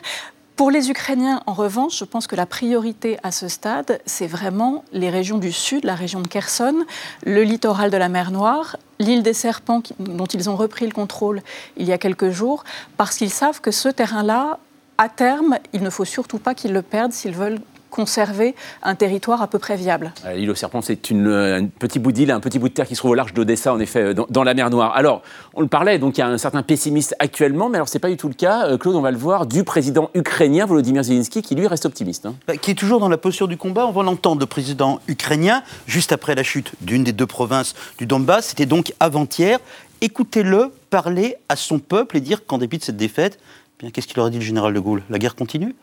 [0.55, 4.85] Pour les Ukrainiens, en revanche, je pense que la priorité à ce stade, c'est vraiment
[4.93, 6.85] les régions du sud, la région de Kherson,
[7.25, 11.41] le littoral de la mer Noire, l'île des Serpents, dont ils ont repris le contrôle
[11.75, 12.63] il y a quelques jours,
[12.95, 14.59] parce qu'ils savent que ce terrain-là,
[14.97, 17.59] à terme, il ne faut surtout pas qu'ils le perdent s'ils veulent
[17.95, 20.11] conserver un territoire à peu près viable.
[20.25, 22.73] Euh, l'île aux serpents, c'est une, euh, un petit bout d'île, un petit bout de
[22.73, 24.93] terre qui se trouve au large d'Odessa, en effet, euh, dans, la mer Noire.
[24.95, 25.21] Alors,
[25.53, 28.09] on le parlait, donc il y a un certain pessimiste actuellement, mais alors c'est pas
[28.09, 31.55] du tout le cas, Claude, on va le voir, du président ukrainien Volodymyr Zelensky, qui
[31.55, 32.25] lui reste optimiste.
[32.25, 32.35] Hein.
[32.47, 33.85] Bah, qui est toujours dans la posture du combat.
[33.87, 38.05] On va l'entendre, le président ukrainien, juste après la chute d'une des deux provinces du
[38.05, 39.59] Donbass, c'était donc avant-hier.
[40.01, 44.07] Écoutez-le parler à son peuple et dire qu'en dépit de cette défaite, eh bien qu'est-ce
[44.07, 45.03] qu'il aurait dit le général de Gaulle?
[45.09, 45.75] La guerre continue?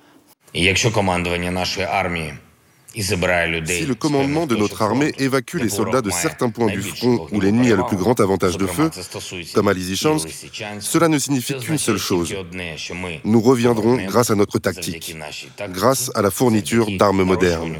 [0.54, 0.60] Si
[3.86, 7.72] le commandement de notre armée évacue les soldats de certains points du front où l'ennemi
[7.72, 8.90] a le plus grand avantage de feu,
[9.54, 10.28] comme à Lysychansk,
[10.80, 12.34] cela ne signifie qu'une seule chose.
[13.24, 15.16] Nous reviendrons grâce à notre tactique,
[15.70, 17.78] grâce à la fourniture d'armes modernes.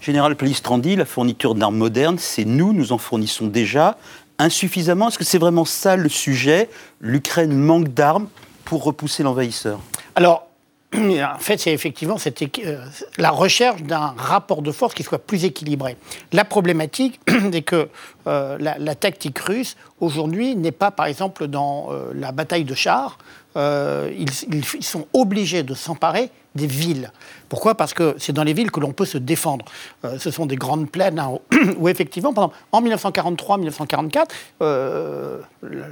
[0.00, 3.98] Général Pelistrandi, la fourniture d'armes modernes, c'est nous, nous en fournissons déjà
[4.38, 5.08] insuffisamment.
[5.08, 6.68] Est-ce que c'est vraiment ça le sujet?
[7.00, 8.28] L'Ukraine manque d'armes
[8.74, 9.78] pour repousser l'envahisseur
[10.16, 10.48] Alors,
[10.96, 12.86] en fait, c'est effectivement euh,
[13.18, 15.96] la recherche d'un rapport de force qui soit plus équilibré.
[16.32, 17.20] La problématique,
[17.52, 17.88] c'est que
[18.26, 23.16] euh, la, tactique russe, aujourd'hui, n'est pas, par exemple, dans euh, la bataille de chars.
[23.56, 27.12] Ils, sont obligés de s'emparer des villes.
[27.48, 27.76] Pourquoi?
[27.76, 29.64] Parce que c'est dans les villes que l'on peut se défendre.
[30.18, 31.38] ce sont des grandes plaines hein,
[31.78, 34.26] où, effectivement, pendant, en 1943-1944,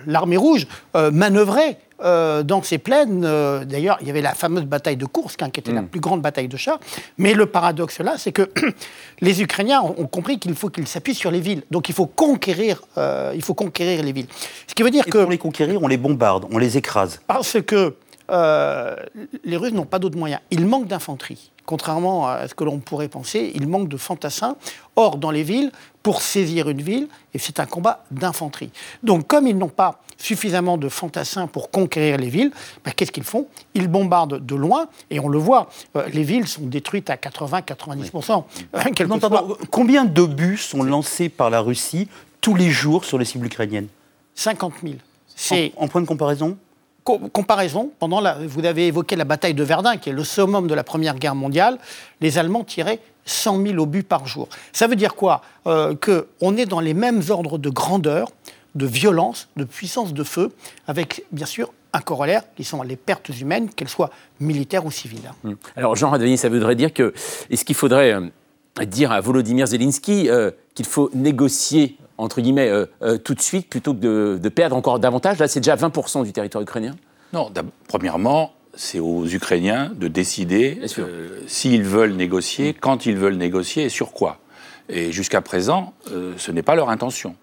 [0.09, 3.25] l'armée rouge manœuvrait euh, dans ces plaines.
[3.25, 5.89] Euh, d'ailleurs, il y avait la fameuse bataille de Kursk, hein, qui était la mm.
[5.89, 6.81] plus grande bataille de chars.
[7.19, 8.51] Mais le paradoxe là, c'est que
[9.21, 11.63] les Ukrainiens ont, compris qu'il faut qu'ils s'appuient sur les villes.
[11.71, 14.27] Donc il faut conquérir, euh, il faut conquérir les villes.
[14.67, 17.21] Ce qui veut dire que pour les conquérir, on les bombarde, on les écrase.
[17.27, 17.95] Parce que
[18.33, 18.97] euh,
[19.45, 20.41] les Russes n'ont pas d'autres moyens.
[20.51, 21.51] Ils manquent d'infanterie.
[21.65, 24.57] Contrairement à ce que l'on pourrait penser, ils manquent de fantassins.
[24.97, 25.71] Or, dans les villes,
[26.03, 28.71] pour saisir une ville, et c'est un combat d'infanterie.
[29.03, 32.51] Donc, comme ils n'ont pas suffisamment de fantassins pour conquérir les villes,
[32.85, 33.47] bah, qu'est-ce qu'ils font?
[33.75, 38.45] Ils bombardent de loin, et on le voit, euh, les villes sont détruites à 80-90%.
[39.07, 42.09] Non, pardon, Combien d'obus sont lancés par la Russie
[42.41, 43.89] tous les jours sur les cibles ukrainiennes?
[44.35, 44.95] 50 000.
[45.77, 46.57] En, en point de comparaison?
[47.05, 50.75] Comparaison, pendant la, vous avez évoqué la bataille de Verdun, qui est le summum de
[50.75, 51.79] la Première Guerre mondiale,
[52.21, 54.49] les Allemands tiraient 100 000 obus par jour.
[54.73, 55.43] Ça veut dire quoi?
[55.67, 58.29] Euh, Qu'on est dans les mêmes ordres de grandeur,
[58.75, 60.53] de violence, de puissance de feu,
[60.87, 64.11] avec bien sûr un corollaire qui sont les pertes humaines, qu'elles soient
[64.41, 65.31] militaires ou civiles.
[65.45, 65.57] Hum.
[65.77, 67.13] Alors Jean Radevini, ça voudrait dire que,
[67.51, 72.71] est-ce qu'il faudrait euh, dire à Volodymyr Zelensky euh, qu'il faut négocier entre guillemets,
[73.25, 76.63] tout de suite, plutôt que de, perdre encore davantage Là, c'est déjà 20% du territoire
[76.63, 76.95] ukrainien
[77.33, 77.51] Non,
[77.89, 80.81] premièrement, c'est aux Ukrainiens de décider
[81.47, 84.39] s'ils veulent négocier, quand ils veulent négocier et sur quoi.
[84.89, 85.95] Et jusqu'à présent,
[86.37, 87.35] ce n'est pas leur intention.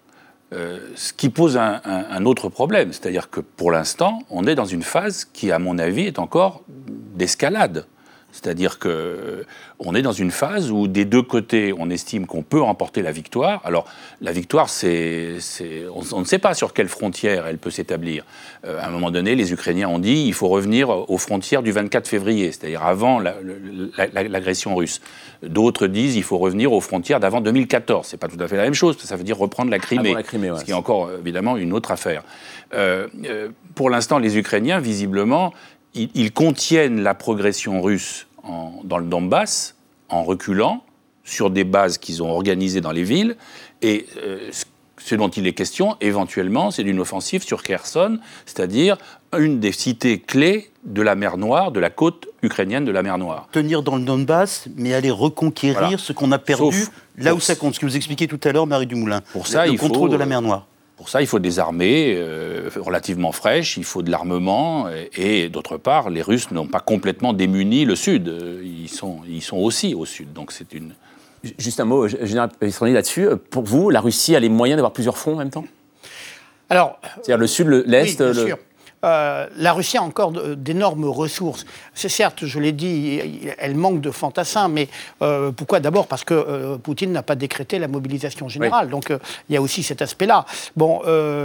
[0.52, 5.24] ce qui pose un autre problème, c'est-à-dire que pour l'instant, on est dans une phase
[5.24, 7.86] qui, à mon avis, est encore d'escalade.
[8.32, 9.44] C'est-à-dire que
[9.78, 13.12] on est dans une phase où des deux côtés, on estime qu'on peut remporter la
[13.12, 13.62] victoire.
[13.64, 13.86] Alors,
[14.20, 15.38] la victoire, c'est,
[15.94, 18.24] on, ne sait pas sur quelle frontière elle peut s'établir.
[18.66, 21.72] Euh, à un moment donné, les Ukrainiens ont dit il faut revenir aux frontières du
[21.72, 25.00] 24 février, c'est-à-dire avant l'agression russe.
[25.42, 28.06] D'autres disent il faut revenir aux frontières d'avant 2014.
[28.06, 28.98] C'est pas tout à fait la même chose.
[28.98, 30.14] Ça veut dire reprendre la Crimée,
[30.58, 32.22] ce qui est encore évidemment une autre affaire.
[32.74, 35.52] Euh, euh, pour l'instant, les Ukrainiens, visiblement,
[35.94, 38.26] ils, contiennent la progression russe
[38.84, 39.74] dans le Donbass
[40.08, 40.84] en reculant
[41.24, 43.36] sur des bases qu'ils ont organisées dans les villes.
[43.82, 44.50] Et euh,
[44.98, 48.96] ce dont il est question, éventuellement, c'est d'une offensive sur Kherson, c'est-à-dire
[49.38, 53.18] une des cités clés de la mer Noire, de la côte ukrainienne de la mer
[53.18, 53.48] Noire.
[53.52, 57.74] Tenir dans le Donbass, mais aller reconquérir ce qu'on a perdu là où ça compte.
[57.74, 59.20] Ce que vous expliquiez tout à l'heure, Marie Dumoulin.
[59.32, 60.66] Pour ça, le il contrôle de la mer Noire.
[61.00, 64.86] Pour ça, il faut des armées euh, relativement fraîches, il faut de l'armement,
[65.16, 68.30] et, d'autre part, les Russes n'ont pas complètement démuni le Sud.
[68.62, 70.92] Ils sont, ils sont aussi au Sud, donc c'est une...
[71.56, 72.50] Juste un mot, Général
[72.82, 73.28] là-dessus.
[73.48, 75.64] Pour vous, la Russie a les moyens d'avoir plusieurs fronts en même temps?
[76.68, 77.00] Alors...
[77.14, 78.20] C'est-à-dire le Sud, l'Est...
[78.20, 78.56] Oui, le...
[79.04, 81.64] Euh, la Russie a encore d'énormes ressources.
[81.94, 83.20] C'est certes, je l'ai dit,
[83.58, 84.88] elle manque de fantassins, mais
[85.22, 86.06] euh, pourquoi D'abord?
[86.06, 88.90] Parce que euh, Poutine n'a pas décrété la mobilisation générale.
[88.90, 89.12] Donc
[89.48, 90.44] il y a aussi cet aspect-là.
[90.76, 91.00] Bon,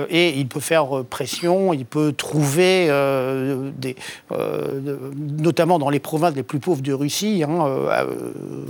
[0.10, 2.88] et il peut faire pression, il peut trouver
[3.78, 3.96] des,
[5.15, 8.06] notamment dans les provinces les plus pauvres de Russie, hein,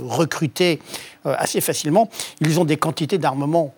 [0.04, 0.80] recruter
[1.24, 2.08] assez facilement.
[2.40, 3.74] Ils ont des quantités d'armement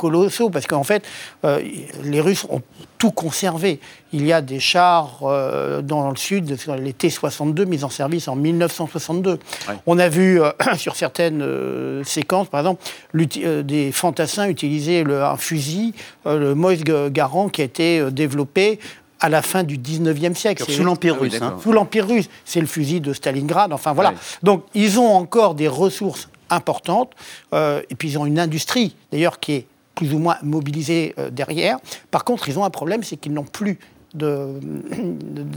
[0.00, 1.04] colossaux, parce qu'en fait,
[1.44, 1.60] euh,
[2.02, 2.62] les Russes ont
[2.96, 3.80] tout conservé.
[4.14, 8.34] Il y a des chars euh, dans le sud, les T-62 mis en service en
[8.34, 9.38] 1962.
[9.86, 12.82] On a vu euh, sur certaines séquences, par exemple,
[13.12, 15.92] des fantassins utiliser le, un fusil,
[16.24, 18.78] le Moïse Garand, qui a été développé
[19.20, 20.64] à la fin du 19e siècle.
[20.66, 21.38] Sous l'Empire ah russe.
[21.42, 21.56] Hein.
[21.62, 22.30] Sous l'Empire russe.
[22.46, 23.70] C'est le fusil de Stalingrad.
[23.74, 24.14] Enfin voilà.
[24.42, 27.12] Donc ils ont encore des ressources importantes.
[27.52, 29.66] et puis ils ont une industrie, d'ailleurs, qui est
[30.00, 31.76] plus ou moins mobilisés euh, derrière.
[32.10, 33.78] Par contre, ils ont un problème, c'est qu'ils n'ont plus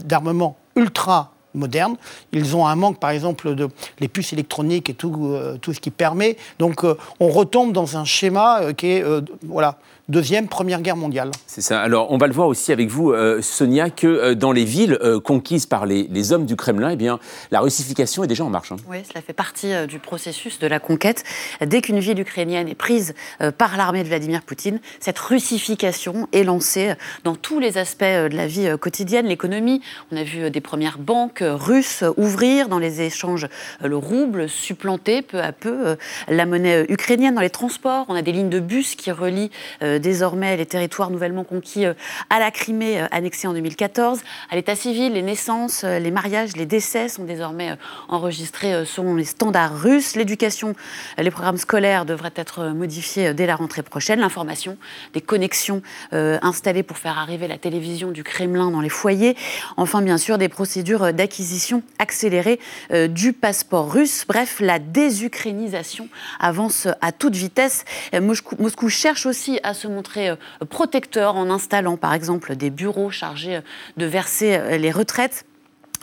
[0.06, 1.96] d'armement ultra moderne.
[2.34, 5.92] Ils ont un manque, par exemple, de les puces électroniques et tout, euh, ce qui
[5.92, 6.36] permet.
[6.60, 9.06] Donc, euh, on retombe dans un schéma qui est,
[9.44, 9.78] voilà,
[10.10, 11.32] Deuxième, Première Guerre mondiale.
[11.48, 11.80] C'est ça.
[11.80, 14.98] Alors, on va le voir aussi avec vous, euh, Sonia, que euh, dans les villes
[15.02, 17.20] euh, conquises par les, hommes du Kremlin, eh bien,
[17.52, 18.74] la russification est déjà en marche.
[18.74, 18.78] Hein.
[18.90, 21.24] Oui, cela fait partie du processus de la conquête.
[21.66, 23.14] Dès qu'une ville ukrainienne est prise
[23.58, 28.48] par l'armée de Vladimir Poutine, cette russification est lancée dans tous les aspects de la
[28.48, 29.82] vie quotidienne, l'économie.
[30.12, 33.48] On a vu des premières banques russes ouvrir dans les échanges,
[33.84, 38.06] le rouble supplanter peu à peu la monnaie ukrainienne dans les transports.
[38.08, 39.52] On a des lignes de bus qui relient
[39.93, 41.94] euh, désormais les territoires nouvellement conquis euh,
[42.30, 44.22] à la Crimée, euh, annexée en 2014.
[44.50, 47.76] À l'état civil, les naissances, les mariages, les décès sont désormais
[48.08, 50.16] enregistrés selon les standards russes.
[50.16, 50.76] L'éducation,
[51.18, 54.20] les programmes scolaires devraient être modifiés dès la rentrée prochaine.
[54.20, 54.78] L'information,
[55.14, 59.36] des connexions installées pour faire arriver la télévision du Kremlin dans les foyers.
[59.78, 62.60] Enfin, bien sûr, des procédures d'acquisition accélérée
[63.10, 64.26] du passeport russe.
[64.28, 67.86] Bref, la désukrainisation avance à toute vitesse.
[68.14, 70.36] Moscou, Moscou cherche aussi à se se montrer euh,
[70.70, 73.62] protecteur en installant par exemple des bureaux chargés euh,
[73.98, 75.46] de verser euh, les retraites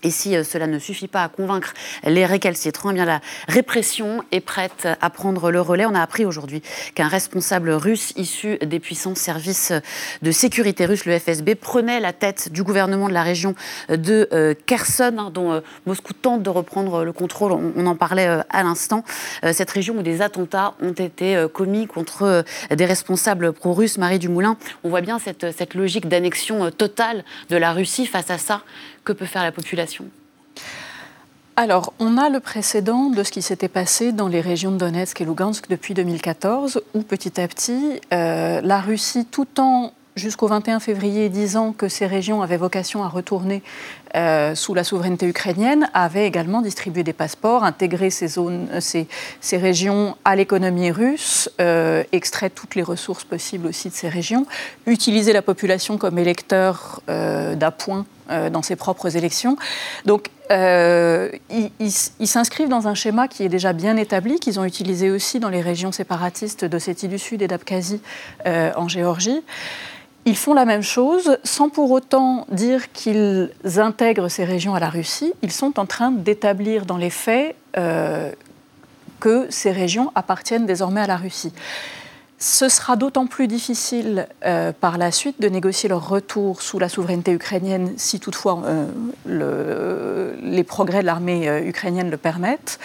[0.03, 4.23] Et si euh, cela ne suffit pas à convaincre les récalcitrants, eh bien la répression
[4.33, 5.87] est prête à prendre le relais.
[5.87, 6.63] On a appris aujourd'hui
[6.95, 9.73] qu'un responsable russe issu des puissants services
[10.23, 13.55] de sécurité russes, le FSB, prenait la tête du gouvernement de la région
[13.89, 17.53] de euh, Kherson, hein, dont euh, Moscou tente de reprendre le contrôle.
[17.53, 19.05] On, en parlait à l'instant.
[19.53, 23.99] cette région où des attentats ont été commis contre des responsables pro-russes.
[23.99, 28.39] Marie Dumoulin, on voit bien cette, cette logique d'annexion totale de la Russie face à
[28.39, 28.63] ça
[29.11, 30.05] que peut faire la population
[31.57, 35.21] alors, on a le précédent de ce qui s'était passé dans les régions de Donetsk
[35.21, 40.81] et Lugansk depuis 2014, où petit à petit, euh, la Russie, tout en jusqu'au 21
[40.81, 43.63] février disant que ces régions avaient vocation à retourner
[44.17, 49.57] euh, sous la souveraineté ukrainienne, avait également distribué des passeports, intégré ces, zones, euh, ces,
[49.59, 51.51] régions à l'économie russe,
[52.13, 54.47] extrait toutes les ressources possibles aussi de ces régions,
[54.87, 58.07] utilisé la population comme électeur d'appoint
[58.53, 59.57] dans ses propres élections.
[60.05, 65.11] Donc, ils, ils s'inscrivent dans un schéma qui est déjà bien établi, qu'ils ont utilisé
[65.11, 68.01] aussi dans les régions séparatistes d'Ossétie du Sud et d'Abkhazie
[68.47, 69.43] en Géorgie.
[70.27, 74.91] Ils font la même chose sans pour autant dire qu'ils intègrent ces régions à la
[74.91, 75.33] Russie.
[75.43, 78.31] Ils sont en train d'établir dans les faits euh,
[79.19, 81.53] que ces régions appartiennent désormais à la Russie.
[82.43, 86.89] Ce sera d'autant plus difficile euh, par la suite de négocier leur retour sous la
[86.89, 92.79] souveraineté ukrainienne si toutefois euh, les progrès de l'armée ukrainienne le permettent.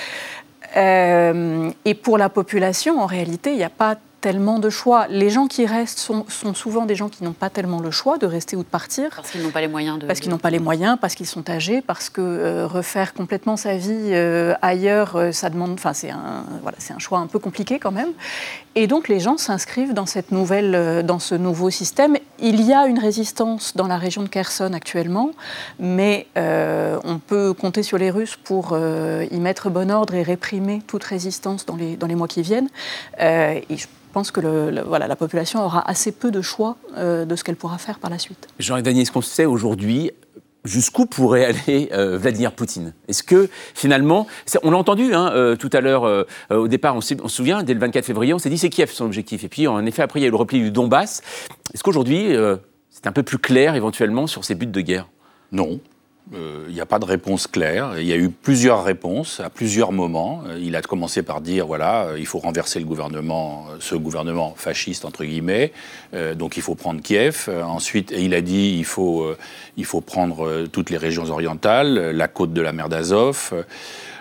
[0.76, 5.06] et pour la population, en réalité, il n'y a pas tellement de choix.
[5.08, 8.26] Les gens qui restent sont, souvent des gens qui n'ont pas tellement le choix de
[8.26, 9.12] rester ou de partir.
[9.16, 10.08] Parce qu'ils n'ont pas les moyens de.
[10.08, 13.56] Parce qu'ils n'ont pas les moyens, parce qu'ils sont âgés, parce que euh, refaire complètement
[13.56, 15.74] sa vie euh, ailleurs, euh, ça demande.
[15.74, 18.10] Enfin, c'est un, voilà, un choix un peu compliqué quand même.
[18.74, 22.18] Et donc les gens s'inscrivent dans cette nouvelle, dans ce nouveau système.
[22.40, 25.32] Il y a une résistance dans la région de Kherson actuellement,
[25.80, 31.06] mais on peut compter sur les Russes pour y mettre bon ordre et réprimer toute
[31.06, 32.68] résistance dans les, dans les mois qui viennent.
[33.18, 33.86] et je
[34.16, 37.58] pense que le, voilà, la population aura assez peu de choix euh, de ce qu'elle
[37.58, 38.48] pourra faire par la suite.
[38.60, 40.12] Jean-Yves Daniel, est-ce qu'on sait aujourd'hui
[40.64, 42.94] jusqu'où pourrait aller euh, Vladimir Poutine?
[43.10, 44.26] Est-ce que finalement,
[44.64, 47.80] on l'a entendu hein, euh, tout à l'heure, au départ, on, se souvient, dès le
[47.82, 49.44] 24 février, on s'est dit c'est Kiev son objectif.
[49.44, 51.22] Et puis en effet, après, il y a eu le repli du Donbass.
[51.74, 52.34] Est-ce qu'aujourd'hui,
[52.90, 55.10] c'est un peu plus clair éventuellement sur ces buts de guerre?
[55.52, 55.82] Non.
[56.34, 58.00] Euh, il n'y a pas de réponse claire.
[58.00, 60.42] Il y a eu plusieurs réponses à plusieurs moments.
[60.48, 64.56] Euh, il a commencé par dire voilà, euh, il faut renverser le gouvernement, ce gouvernement
[64.58, 65.72] fasciste entre guillemets.
[66.36, 67.50] donc il faut prendre Kiev.
[67.64, 69.28] ensuite, il a dit il faut,
[69.78, 73.54] il faut prendre toutes les régions orientales, la côte de la mer d'Azov.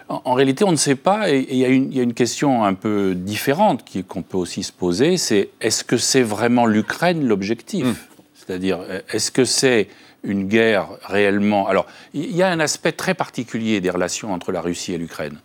[0.09, 3.15] En, réalité, on ne sait pas, et il y, y, a une question un peu
[3.15, 7.87] différente qu'on peut aussi se poser, c'est est-ce que c'est vraiment l'Ukraine l'objectif?
[7.87, 7.95] Hmm.
[8.35, 9.89] C'est-à-dire, est-ce que c'est
[10.25, 11.69] une guerre réellement.
[11.69, 15.39] Alors, il y a un aspect très particulier des relations entre la Russie et l'Ukraine.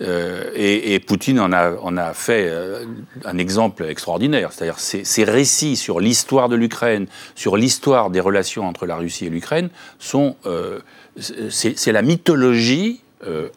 [0.00, 2.86] Euh, et, Poutine en a, a fait euh,
[3.24, 4.52] un exemple extraordinaire.
[4.52, 9.30] C'est-à-dire ces, récits sur l'histoire de l'Ukraine, sur l'histoire des relations entre la Russie et
[9.30, 10.80] l'Ukraine, sont euh,
[11.18, 13.02] c'est la mythologie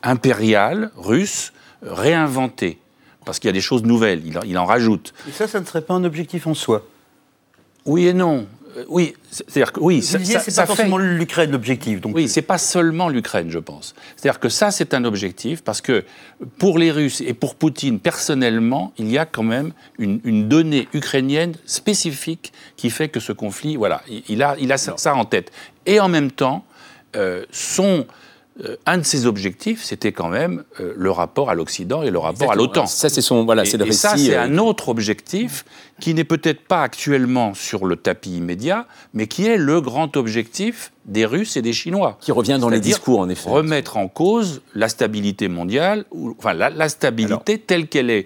[0.04, 2.78] impériale russe réinventée.
[3.25, 5.13] Parce qu'il y a des choses nouvelles, il, il en rajoute.
[5.28, 6.86] Et ça, ça ne serait pas un objectif en soi?
[7.86, 8.45] Oui et non.
[8.75, 12.01] Euh, oui, c'est-à-dire que oui, ça, pas forcément l'Ukraine l'objectif.
[12.01, 13.95] Donc oui, c'est pas seulement l'Ukraine, je pense.
[14.15, 16.03] C'est-à-dire que ça, c'est un objectif parce que
[16.57, 21.53] pour les Russes et pour Poutine personnellement, il y a quand même une, donnée ukrainienne
[21.65, 25.51] spécifique qui fait que ce conflit, voilà, il a, il a ça, en tête.
[25.85, 26.65] Et en même temps,
[27.15, 28.05] euh, son
[28.63, 32.20] euh, un de ses objectifs, c'était quand même euh, le rapport à l'Occident et le
[32.20, 32.86] rapport à l'OTAN.
[32.86, 33.98] Ça, c'est son, voilà, c'est le récit.
[33.98, 35.65] ça, c'est euh, un autre objectif
[36.00, 40.94] qui n'est peut-être pas actuellement sur le tapis immédiat, mais qui est le grand objectif
[41.04, 42.18] des Russes et des Chinois.
[42.22, 43.50] Qui revient dans les discours, en effet.
[43.50, 48.26] Remettre en cause la stabilité mondiale, ou, enfin la, stabilité telle qu'elle est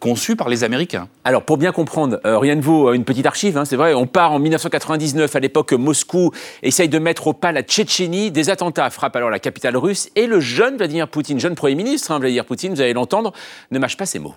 [0.00, 1.08] conçu par les Américains.
[1.24, 4.06] Alors, pour bien comprendre, euh, rien ne vaut une petite archive, hein, c'est vrai, on
[4.06, 6.30] part en 1999, à l'époque, Moscou
[6.62, 10.26] essaye de mettre au pas la Tchétchénie, des attentats frappent alors la capitale russe, et
[10.26, 13.32] le jeune Vladimir Poutine, jeune Premier ministre, hein, Vladimir Poutine, vous allez l'entendre,
[13.70, 14.34] ne mâche pas ses mots.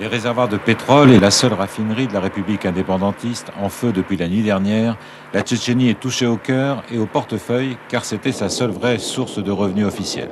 [0.00, 4.16] Les réservoirs de pétrole et la seule raffinerie de la République indépendantiste en feu depuis
[4.16, 4.96] la nuit dernière,
[5.34, 9.42] la Tchétchénie est touchée au cœur et au portefeuille car c'était sa seule vraie source
[9.42, 10.30] de revenus officiels.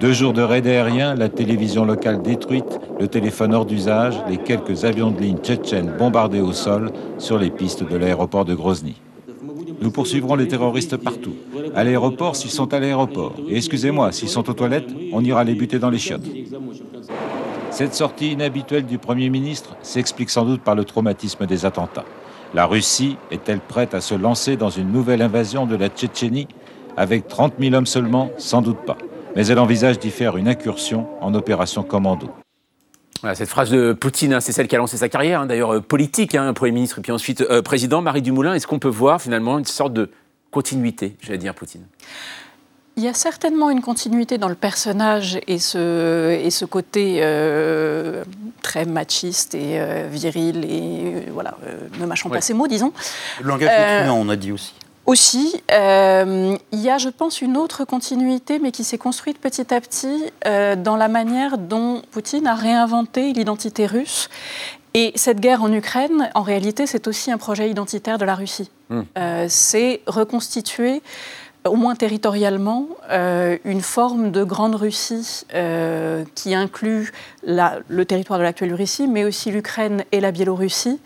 [0.00, 4.84] Deux jours de raid aérien, la télévision locale détruite, le téléphone hors d'usage, les quelques
[4.84, 8.96] avions de ligne tchétchènes bombardés au sol sur les pistes de l'aéroport de Grozny.
[9.80, 11.34] Nous poursuivrons les terroristes partout.
[11.74, 13.34] À l'aéroport s'ils sont à l'aéroport.
[13.48, 16.28] Et excusez-moi, s'ils sont aux toilettes, on ira les buter dans les chiottes.
[17.70, 22.04] Cette sortie inhabituelle du Premier ministre s'explique sans doute par le traumatisme des attentats.
[22.54, 26.46] La Russie est-elle prête à se lancer dans une nouvelle invasion de la Tchétchénie?
[26.96, 28.96] Avec 30 000 hommes seulement, sans doute pas.
[29.36, 32.30] Mais elle envisage d'y faire une incursion en opération commando.
[33.20, 35.74] Voilà, cette phrase de Poutine, hein, c'est celle qui a lancé sa carrière, hein, d'ailleurs
[35.74, 38.02] euh, politique, hein, Premier ministre et puis ensuite euh, président.
[38.02, 40.10] Marie Dumoulin, est-ce qu'on peut voir finalement une sorte de
[40.50, 41.82] continuité, j'allais dire, Poutine?
[42.96, 48.22] Il y a certainement une continuité dans le personnage et ce, et ce côté euh,
[48.62, 52.36] très machiste et euh, viril et euh, voilà, euh, ne mâchons Ouais.
[52.36, 52.92] pas ces mots, disons.
[53.40, 54.74] Le langage Euh, écrivain, on a dit aussi.
[55.06, 59.74] Aussi, euh, il y a, je pense, une autre continuité, mais qui s'est construite petit
[59.74, 64.30] à petit euh, dans la manière dont Poutine a réinventé l'identité russe.
[64.94, 68.70] Et cette guerre en Ukraine, en réalité, c'est aussi un projet identitaire de la Russie.
[69.18, 71.02] Euh, c'est reconstituer,
[71.66, 78.38] au moins territorialement, euh, une forme de grande Russie euh, qui inclut la- le territoire
[78.38, 80.98] de l'actuelle Russie, mais aussi l'Ukraine et la Biélorussie.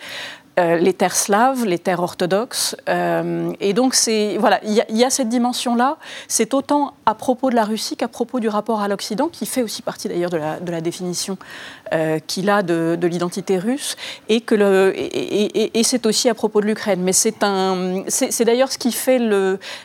[0.58, 2.76] Euh, les terres slaves, les terres orthodoxes.
[2.88, 3.94] euh, et donc,
[4.38, 5.96] voilà, il y, a- cette dimension-là.
[6.26, 9.62] C'est autant à propos de la Russie qu'à propos du rapport à l'Occident, qui fait
[9.62, 11.38] aussi partie d'ailleurs de la, définition
[11.92, 13.96] euh, qu'il a de, de l'identité russe,
[14.28, 17.02] et, que et, c'est aussi à propos de l'Ukraine.
[17.02, 17.38] Mais c'est
[18.44, 19.18] d'ailleurs ce qui fait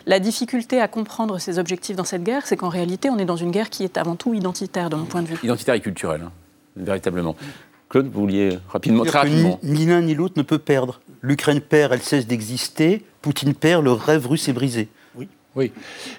[0.06, 3.36] la difficulté à comprendre ses objectifs dans cette guerre, c'est qu'en réalité, on est dans
[3.36, 5.38] une guerre qui est avant tout identitaire, de mon point de vue.
[5.42, 6.32] Identitaire et culturel, hein,
[6.76, 7.36] véritablement.
[7.94, 9.28] Claude, vous vouliez rapidement, très que
[9.62, 11.00] ni, l'un ni l'autre ne peut perdre.
[11.22, 13.04] L'Ukraine perd, elle cesse d'exister.
[13.22, 14.88] Poutine perd, le rêve russe est brisé.
[15.56, 15.70] Oui.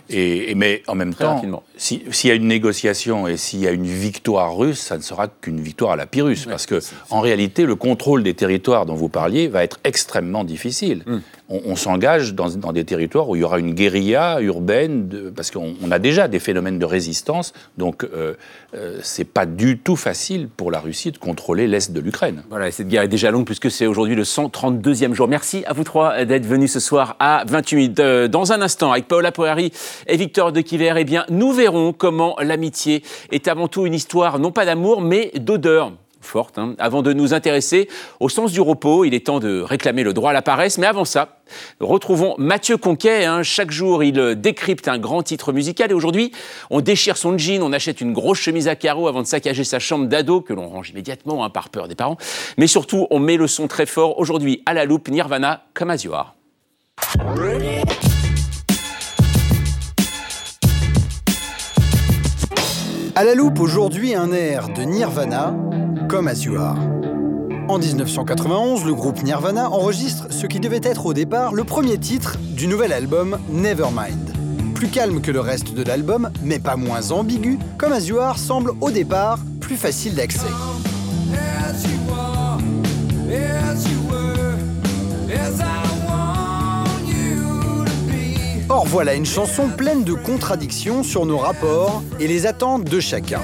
[0.10, 3.60] Et, et- mais en même Très temps, si- s'il y a une négociation et s'il
[3.60, 6.46] y a une victoire russe, ça ne sera qu'une victoire à la Pyrrhus.
[6.48, 11.04] parce que, en réalité, le contrôle des territoires dont vous parliez va être extrêmement difficile.
[11.06, 11.20] Hmm.
[11.48, 15.92] On, s'engage dans, des territoires où il y aura une guérilla urbaine, parce qu'on on
[15.92, 17.54] a déjà des phénomènes de résistance.
[17.78, 18.34] Donc, euh,
[18.74, 22.44] euh, c'est pas du tout facile pour la Russie de contrôler l'est de l'Ukraine.
[22.50, 25.28] Voilà, et cette guerre est déjà longue puisque c'est aujourd'hui le 132e jour.
[25.28, 28.00] Merci à vous trois d'être venus ce soir à 28 minutes.
[28.00, 29.72] Euh, Dans un instant, avec Paola Poiri
[30.08, 34.40] et Victor de Quiver, eh bien, nous verrons comment l'amitié est avant tout une histoire
[34.40, 35.92] non pas d'amour, mais d'odeur
[36.58, 36.76] hein.
[36.80, 37.88] Avant de nous intéresser
[38.20, 40.78] au sens du repos, il est temps de réclamer le droit à la paresse.
[40.78, 41.40] Mais avant ça,
[41.80, 43.26] retrouvons Mathieu Conquet.
[43.26, 43.44] hein.
[43.44, 45.92] Chaque jour, il euh, décrypte un grand titre musical.
[45.92, 46.32] Et aujourd'hui,
[46.70, 49.80] on déchire son jean, on achète une grosse chemise à carreaux avant de saccager sa
[49.80, 52.18] chambre d'ado, que l'on range immédiatement hein, par peur des parents.
[52.58, 54.20] Mais surtout, on met le son très fort.
[54.20, 56.06] Aujourd'hui, à la loupe, Nirvana, comme as.
[63.18, 65.56] À la loupe aujourd'hui un air de Nirvana,
[66.10, 66.78] comme Are.
[67.70, 72.38] En 1991, le groupe Nirvana enregistre ce qui devait être au départ le premier titre
[72.42, 74.34] du nouvel album Nevermind.
[74.74, 78.92] Plus calme que le reste de l'album, mais pas moins ambigu, comme Are semble au
[78.92, 80.52] départ plus facile d'accès.
[88.76, 93.40] Or voilà une chanson pleine de contradictions sur nos rapports et les attentes de chacun.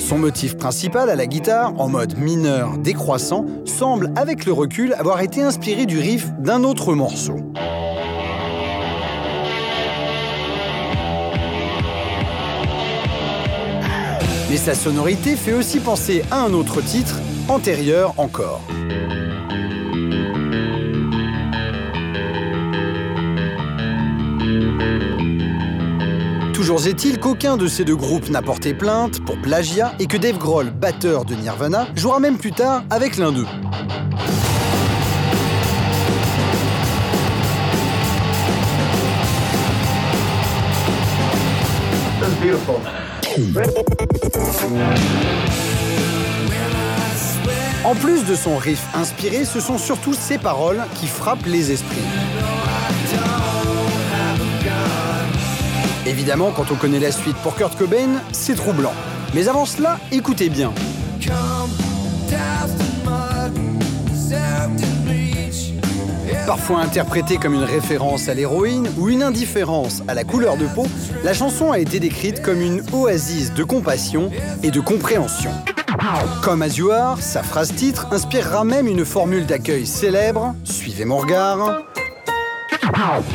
[0.00, 5.20] Son motif principal à la guitare, en mode mineur décroissant, semble avec le recul avoir
[5.20, 7.36] été inspiré du riff d'un autre morceau.
[14.48, 17.20] Mais sa sonorité fait aussi penser à un autre titre,
[17.52, 18.62] antérieur encore.
[26.54, 30.38] Toujours est-il qu'aucun de ces deux groupes n'a porté plainte pour plagiat et que Dave
[30.38, 33.46] Grohl, batteur de Nirvana, jouera même plus tard avec l'un d'eux.
[47.84, 51.96] En plus de son riff inspiré, ce sont surtout ses paroles qui frappent les esprits.
[56.06, 58.92] Évidemment, quand on connaît la suite pour Kurt Cobain, c'est troublant.
[59.34, 60.72] Mais avant cela, écoutez bien.
[66.46, 70.86] Parfois interprétée comme une référence à l'héroïne ou une indifférence à la couleur de peau,
[71.24, 74.30] la chanson a été décrite comme une oasis de compassion
[74.62, 75.50] et de compréhension.
[76.42, 81.82] Comme Are, sa phrase titre inspirera même une formule d'accueil célèbre, suivez mon regard,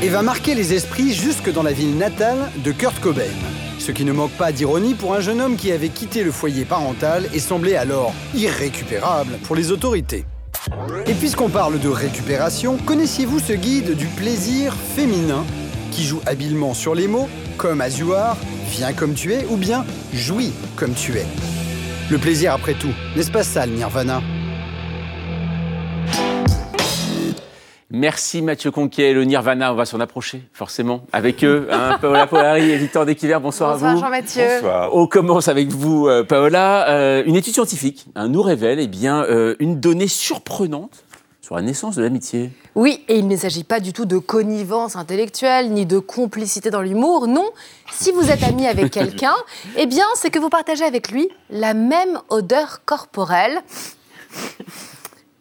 [0.02, 3.24] et va marquer les esprits jusque dans la ville natale de Kurt Cobain.
[3.80, 6.66] Ce qui ne manque pas d'ironie pour un jeune homme qui avait quitté le foyer
[6.66, 10.26] parental et semblait alors irrécupérable pour les autorités.
[11.06, 15.46] Et puisqu'on parle de récupération, connaissiez-vous ce guide du plaisir féminin
[15.92, 18.38] qui joue habilement sur les mots comme are,
[18.70, 21.26] viens comme tu es ou bien jouis comme tu es?
[22.10, 24.22] Le plaisir après tout, n'est-ce pas ça le nirvana?
[27.90, 31.68] Merci Mathieu Conquet, le Nirvana, on va s'en approcher forcément avec eux.
[31.72, 34.02] Hein, Paola Polari et Victor Desquiver, bonsoir, bonsoir à vous.
[34.02, 34.44] Jean-Mathieu.
[34.94, 36.90] On commence avec vous euh, Paola.
[36.90, 41.06] Euh, une étude scientifique hein, nous révèle eh bien, euh, une donnée surprenante
[41.48, 42.52] sur la naissance de l'amitié.
[42.76, 46.82] Oui, et il ne s'agit pas du tout de connivence intellectuelle ni de complicité dans
[46.82, 47.26] l'humour.
[47.26, 47.50] Non,
[47.90, 49.36] si vous êtes ami avec quelqu'un,
[49.78, 53.62] eh bien, c'est que vous partagez avec lui la même odeur corporelle.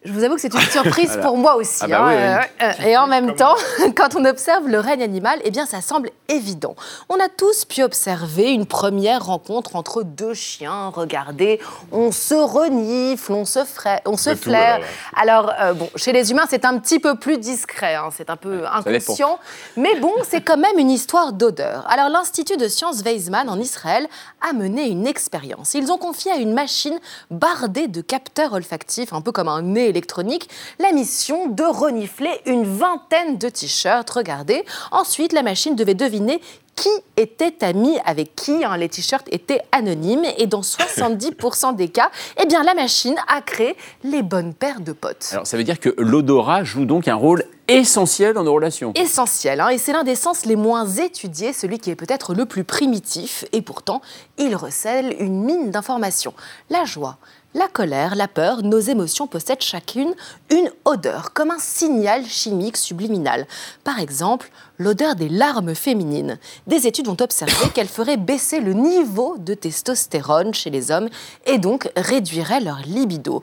[0.07, 1.23] Je vous avoue que c'est une surprise Voilà.
[1.23, 1.81] pour moi aussi.
[1.83, 2.09] Ah bah hein.
[2.09, 2.67] oui, oui.
[2.67, 3.55] Euh, euh, Et en même temps,
[3.97, 6.75] quand on observe le règne animal, eh bien, ça semble évident.
[7.09, 10.89] On a tous pu observer une première rencontre entre deux chiens.
[10.95, 11.61] Regardez,
[11.93, 13.59] on se renifle, on se,
[14.07, 14.81] on se tout, flaire.
[15.17, 18.31] alors, Alors, euh, bon, chez les humains, c'est un petit peu plus discret, hein, c'est
[18.31, 19.39] un peu inconscient.
[19.77, 21.85] Mais bon, c'est quand même une histoire d'odeur.
[21.91, 24.07] Alors, l'Institut de sciences Weizmann en Israël
[24.49, 25.75] a mené une expérience.
[25.75, 26.99] Ils ont confié à une machine
[27.31, 32.65] bardée de capteurs olfactifs, un peu comme un nez électronique, la mission de renifler une
[32.65, 34.09] vingtaine de t-shirts.
[34.11, 34.65] Regardez.
[34.93, 36.41] Ensuite, la machine devait deviner
[36.75, 38.63] qui était ami avec qui.
[38.63, 38.77] hein.
[38.77, 43.77] Les t-shirts étaient anonymes et dans 70% des cas, eh bien, la machine a créé
[44.05, 45.29] les bonnes paires de potes.
[45.33, 48.93] Alors ça veut dire que l'odorat joue donc un rôle essentiel dans nos relations.
[48.95, 52.45] essentiel, hein, et c'est l'un des sens les moins étudiés, celui qui est peut-être le
[52.45, 54.03] plus primitif, et pourtant,
[54.39, 56.35] il recèle une mine d'informations.
[56.71, 57.17] La joie,
[57.57, 60.15] la colère, la peur, nos émotions possèdent chacune
[60.51, 63.47] une odeur, comme un signal chimique subliminal.
[63.83, 66.39] Par exemple, l'odeur des larmes féminines.
[66.67, 71.09] Des études ont observé qu'elle ferait baisser le niveau de testostérone chez les hommes
[71.47, 73.43] et donc réduirait leur libido.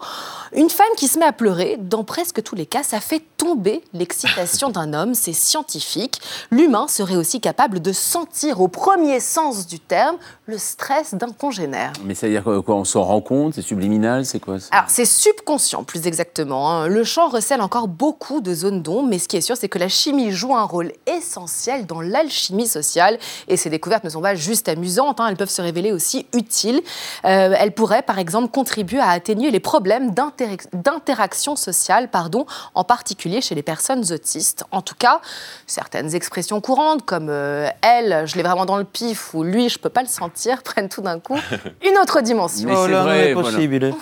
[0.56, 3.82] Une femme qui se met à pleurer, dans presque tous les cas, ça fait tomber
[3.94, 6.22] l'excitation d'un homme, c'est scientifique.
[6.52, 11.94] L'humain serait aussi capable de sentir au premier sens du terme le stress d'un congénère.
[12.06, 15.06] Mais ça veut dire quoi On s'en rend compte C'est subliminal C'est quoi Alors, c'est
[15.06, 16.70] subconscient, plus exactement.
[16.72, 16.88] hein.
[16.88, 19.80] Le champ recèle encore beaucoup de zones d'ombre, mais ce qui est sûr, c'est que
[19.80, 21.23] la chimie joue un rôle essentiel
[21.88, 23.18] dans l'alchimie sociale.
[23.48, 26.82] Et ces découvertes ne sont pas juste amusantes, hein, elles peuvent se révéler aussi utiles.
[27.26, 32.46] Euh, elles pourraient, par exemple, contribuer à atténuer les problèmes d'interac- d'interaction sociale, pardon,
[32.76, 34.64] en particulier chez les personnes autistes.
[34.72, 35.20] En tout cas,
[35.68, 39.80] certaines expressions courantes, comme euh, elle, je l'ai vraiment dans le pif, ou lui, je
[39.80, 41.38] peux pas le sentir, prennent tout d'un coup
[41.86, 42.68] une autre dimension.
[42.70, 43.58] Mais c'est vrai, voilà.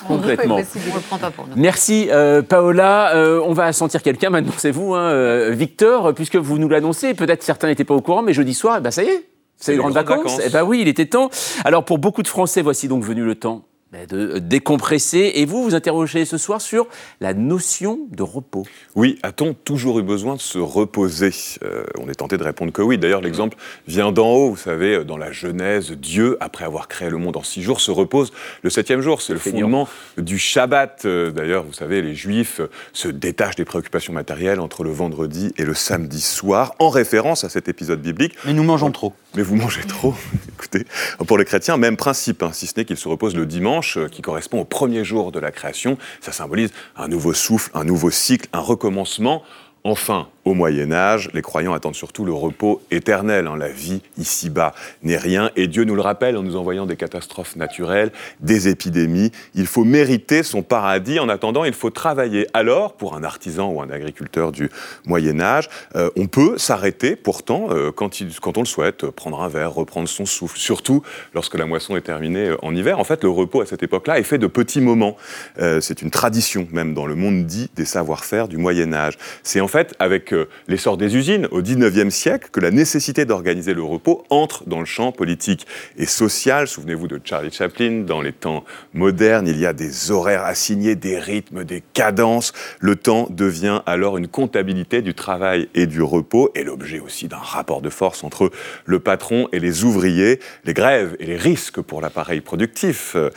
[0.08, 0.56] Complètement.
[0.58, 1.54] Oui, possible, on le prend pas pour nous.
[1.56, 3.16] Merci euh, Paola.
[3.16, 7.11] Euh, on va sentir quelqu'un maintenant, c'est vous, hein, Victor, puisque vous nous l'annoncez.
[7.14, 9.74] Peut-être certains n'étaient pas au courant, mais jeudi soir, eh ben, ça y est, c'est
[9.74, 10.40] les grandes vacances.
[10.44, 11.30] Eh ben oui, il était temps.
[11.64, 13.64] Alors pour beaucoup de Français, voici donc venu le temps
[14.10, 15.34] de décompresser.
[15.36, 16.88] Et vous, vous interrogez ce soir sur
[17.20, 18.66] la notion de repos.
[18.96, 21.32] Oui, a-t-on toujours eu besoin de se reposer?
[21.64, 22.98] Euh, On est tenté de répondre que oui.
[22.98, 24.50] D'ailleurs, l'exemple vient d'en haut.
[24.52, 27.92] Vous savez, dans la Genèse, Dieu, après avoir créé le monde en six jours, se
[27.92, 28.32] repose
[28.64, 29.22] le septième jour.
[29.22, 29.88] C'est le fondement
[30.18, 31.04] du Shabbat.
[31.06, 35.54] Euh, D'ailleurs, vous savez, les Juifs euh, se détachent des préoccupations matérielles entre le vendredi
[35.58, 38.36] et le samedi soir, en référence à cet épisode biblique.
[38.46, 39.14] Mais nous mangeons trop.
[39.36, 40.14] Mais vous mangez trop.
[40.58, 40.86] Écoutez,
[41.28, 44.08] pour les chrétiens, même principe, hein, si ce n'est qu'ils se reposent le dimanche, euh,
[44.08, 45.98] qui correspond au premier jour de la création.
[46.22, 49.44] Ça symbolise un nouveau souffle, un nouveau cycle, un recommencement.
[49.84, 53.48] Enfin, au Moyen Âge, les croyants attendent surtout le repos éternel.
[53.48, 53.56] hein.
[53.58, 54.74] La vie ici-bas
[55.04, 55.52] n'est rien.
[55.56, 59.32] Et Dieu nous le rappelle en nous envoyant des catastrophes naturelles, des épidémies.
[59.54, 61.20] Il faut mériter son paradis.
[61.20, 62.48] En attendant, il faut travailler.
[62.54, 64.70] Alors, pour un artisan ou un agriculteur du
[65.06, 68.12] Moyen Âge, euh, on peut s'arrêter pourtant euh, quand,
[68.58, 70.58] on le souhaite, prendre un verre, reprendre son souffle.
[70.58, 73.00] Surtout lorsque la moisson est terminée euh, en hiver.
[73.00, 75.18] En fait, le repos à cette époque-là est fait de petits moments.
[75.58, 79.18] C'est une tradition même dans le monde dit des savoir-faire du Moyen Âge.
[79.44, 80.31] C'est en fait avec
[80.68, 84.86] l'essor des usines au 19e siècle que la nécessité d'organiser le repos entre dans le
[84.86, 85.68] champ politique
[85.98, 86.68] et social.
[86.68, 88.64] Souvenez-vous de Charlie Chaplin, dans les temps
[88.94, 92.54] modernes, il y a des horaires assignés, des rythmes, des cadences.
[92.80, 97.38] Le temps devient alors une comptabilité du travail et du repos et l'objet aussi d'un
[97.38, 98.52] rapport de force entre
[98.86, 100.40] le patron et les ouvriers.
[100.66, 103.30] Les grèves et les risques pour l'appareil productif euh,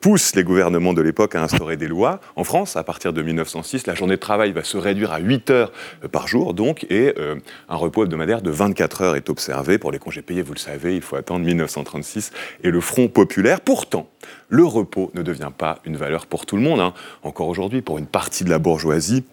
[0.00, 2.20] poussent les gouvernements de l'époque à instaurer des lois.
[2.36, 5.50] En France, à partir de 1906, la journée de travail va se réduire à 8
[5.50, 5.72] heures
[6.04, 7.36] euh, par jour, donc, et euh,
[7.68, 9.78] un repos hebdomadaire de 24 heures est observé.
[9.78, 12.32] Pour les congés payés, vous le savez, il faut attendre 1936
[12.64, 13.60] et le Front populaire.
[13.60, 14.08] Pourtant,
[14.48, 16.80] le repos ne devient pas une valeur pour tout le monde.
[16.80, 16.94] hein.
[17.22, 19.24] Encore aujourd'hui, pour une partie de la bourgeoisie,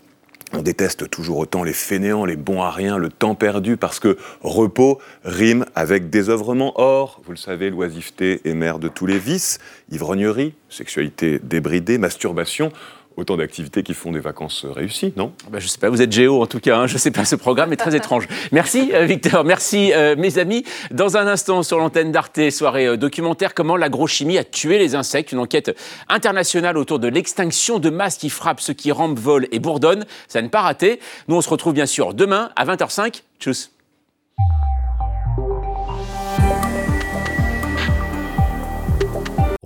[0.53, 4.18] on déteste toujours autant les fainéants, les bons à rien, le temps perdu, parce que
[4.41, 6.72] repos rime avec désœuvrement.
[6.76, 9.60] Or, vous le savez, l'oisiveté est mère de tous les vices,
[9.91, 12.72] ivrognerie, sexualité débridée, masturbation
[13.18, 15.34] autant d'activités qui font des vacances réussies, non?
[15.49, 17.36] Ben, Je sais pas, vous êtes géo en tout cas, hein, je sais pas, ce
[17.36, 18.28] programme est très étrange.
[18.51, 20.63] Merci euh, Victor, merci euh, mes amis.
[20.91, 25.32] Dans un instant sur l'antenne d'Arte, soirée euh, documentaire, comment l'agrochimie a tué les insectes,
[25.32, 25.76] une enquête
[26.07, 30.41] internationale autour de l'extinction de masse qui frappe ceux qui rampent, volent et bourdonnent, ça
[30.41, 30.99] ne pas rater.
[31.28, 33.24] Nous on se retrouve bien sûr demain à 20h05.
[33.39, 33.72] Tchuss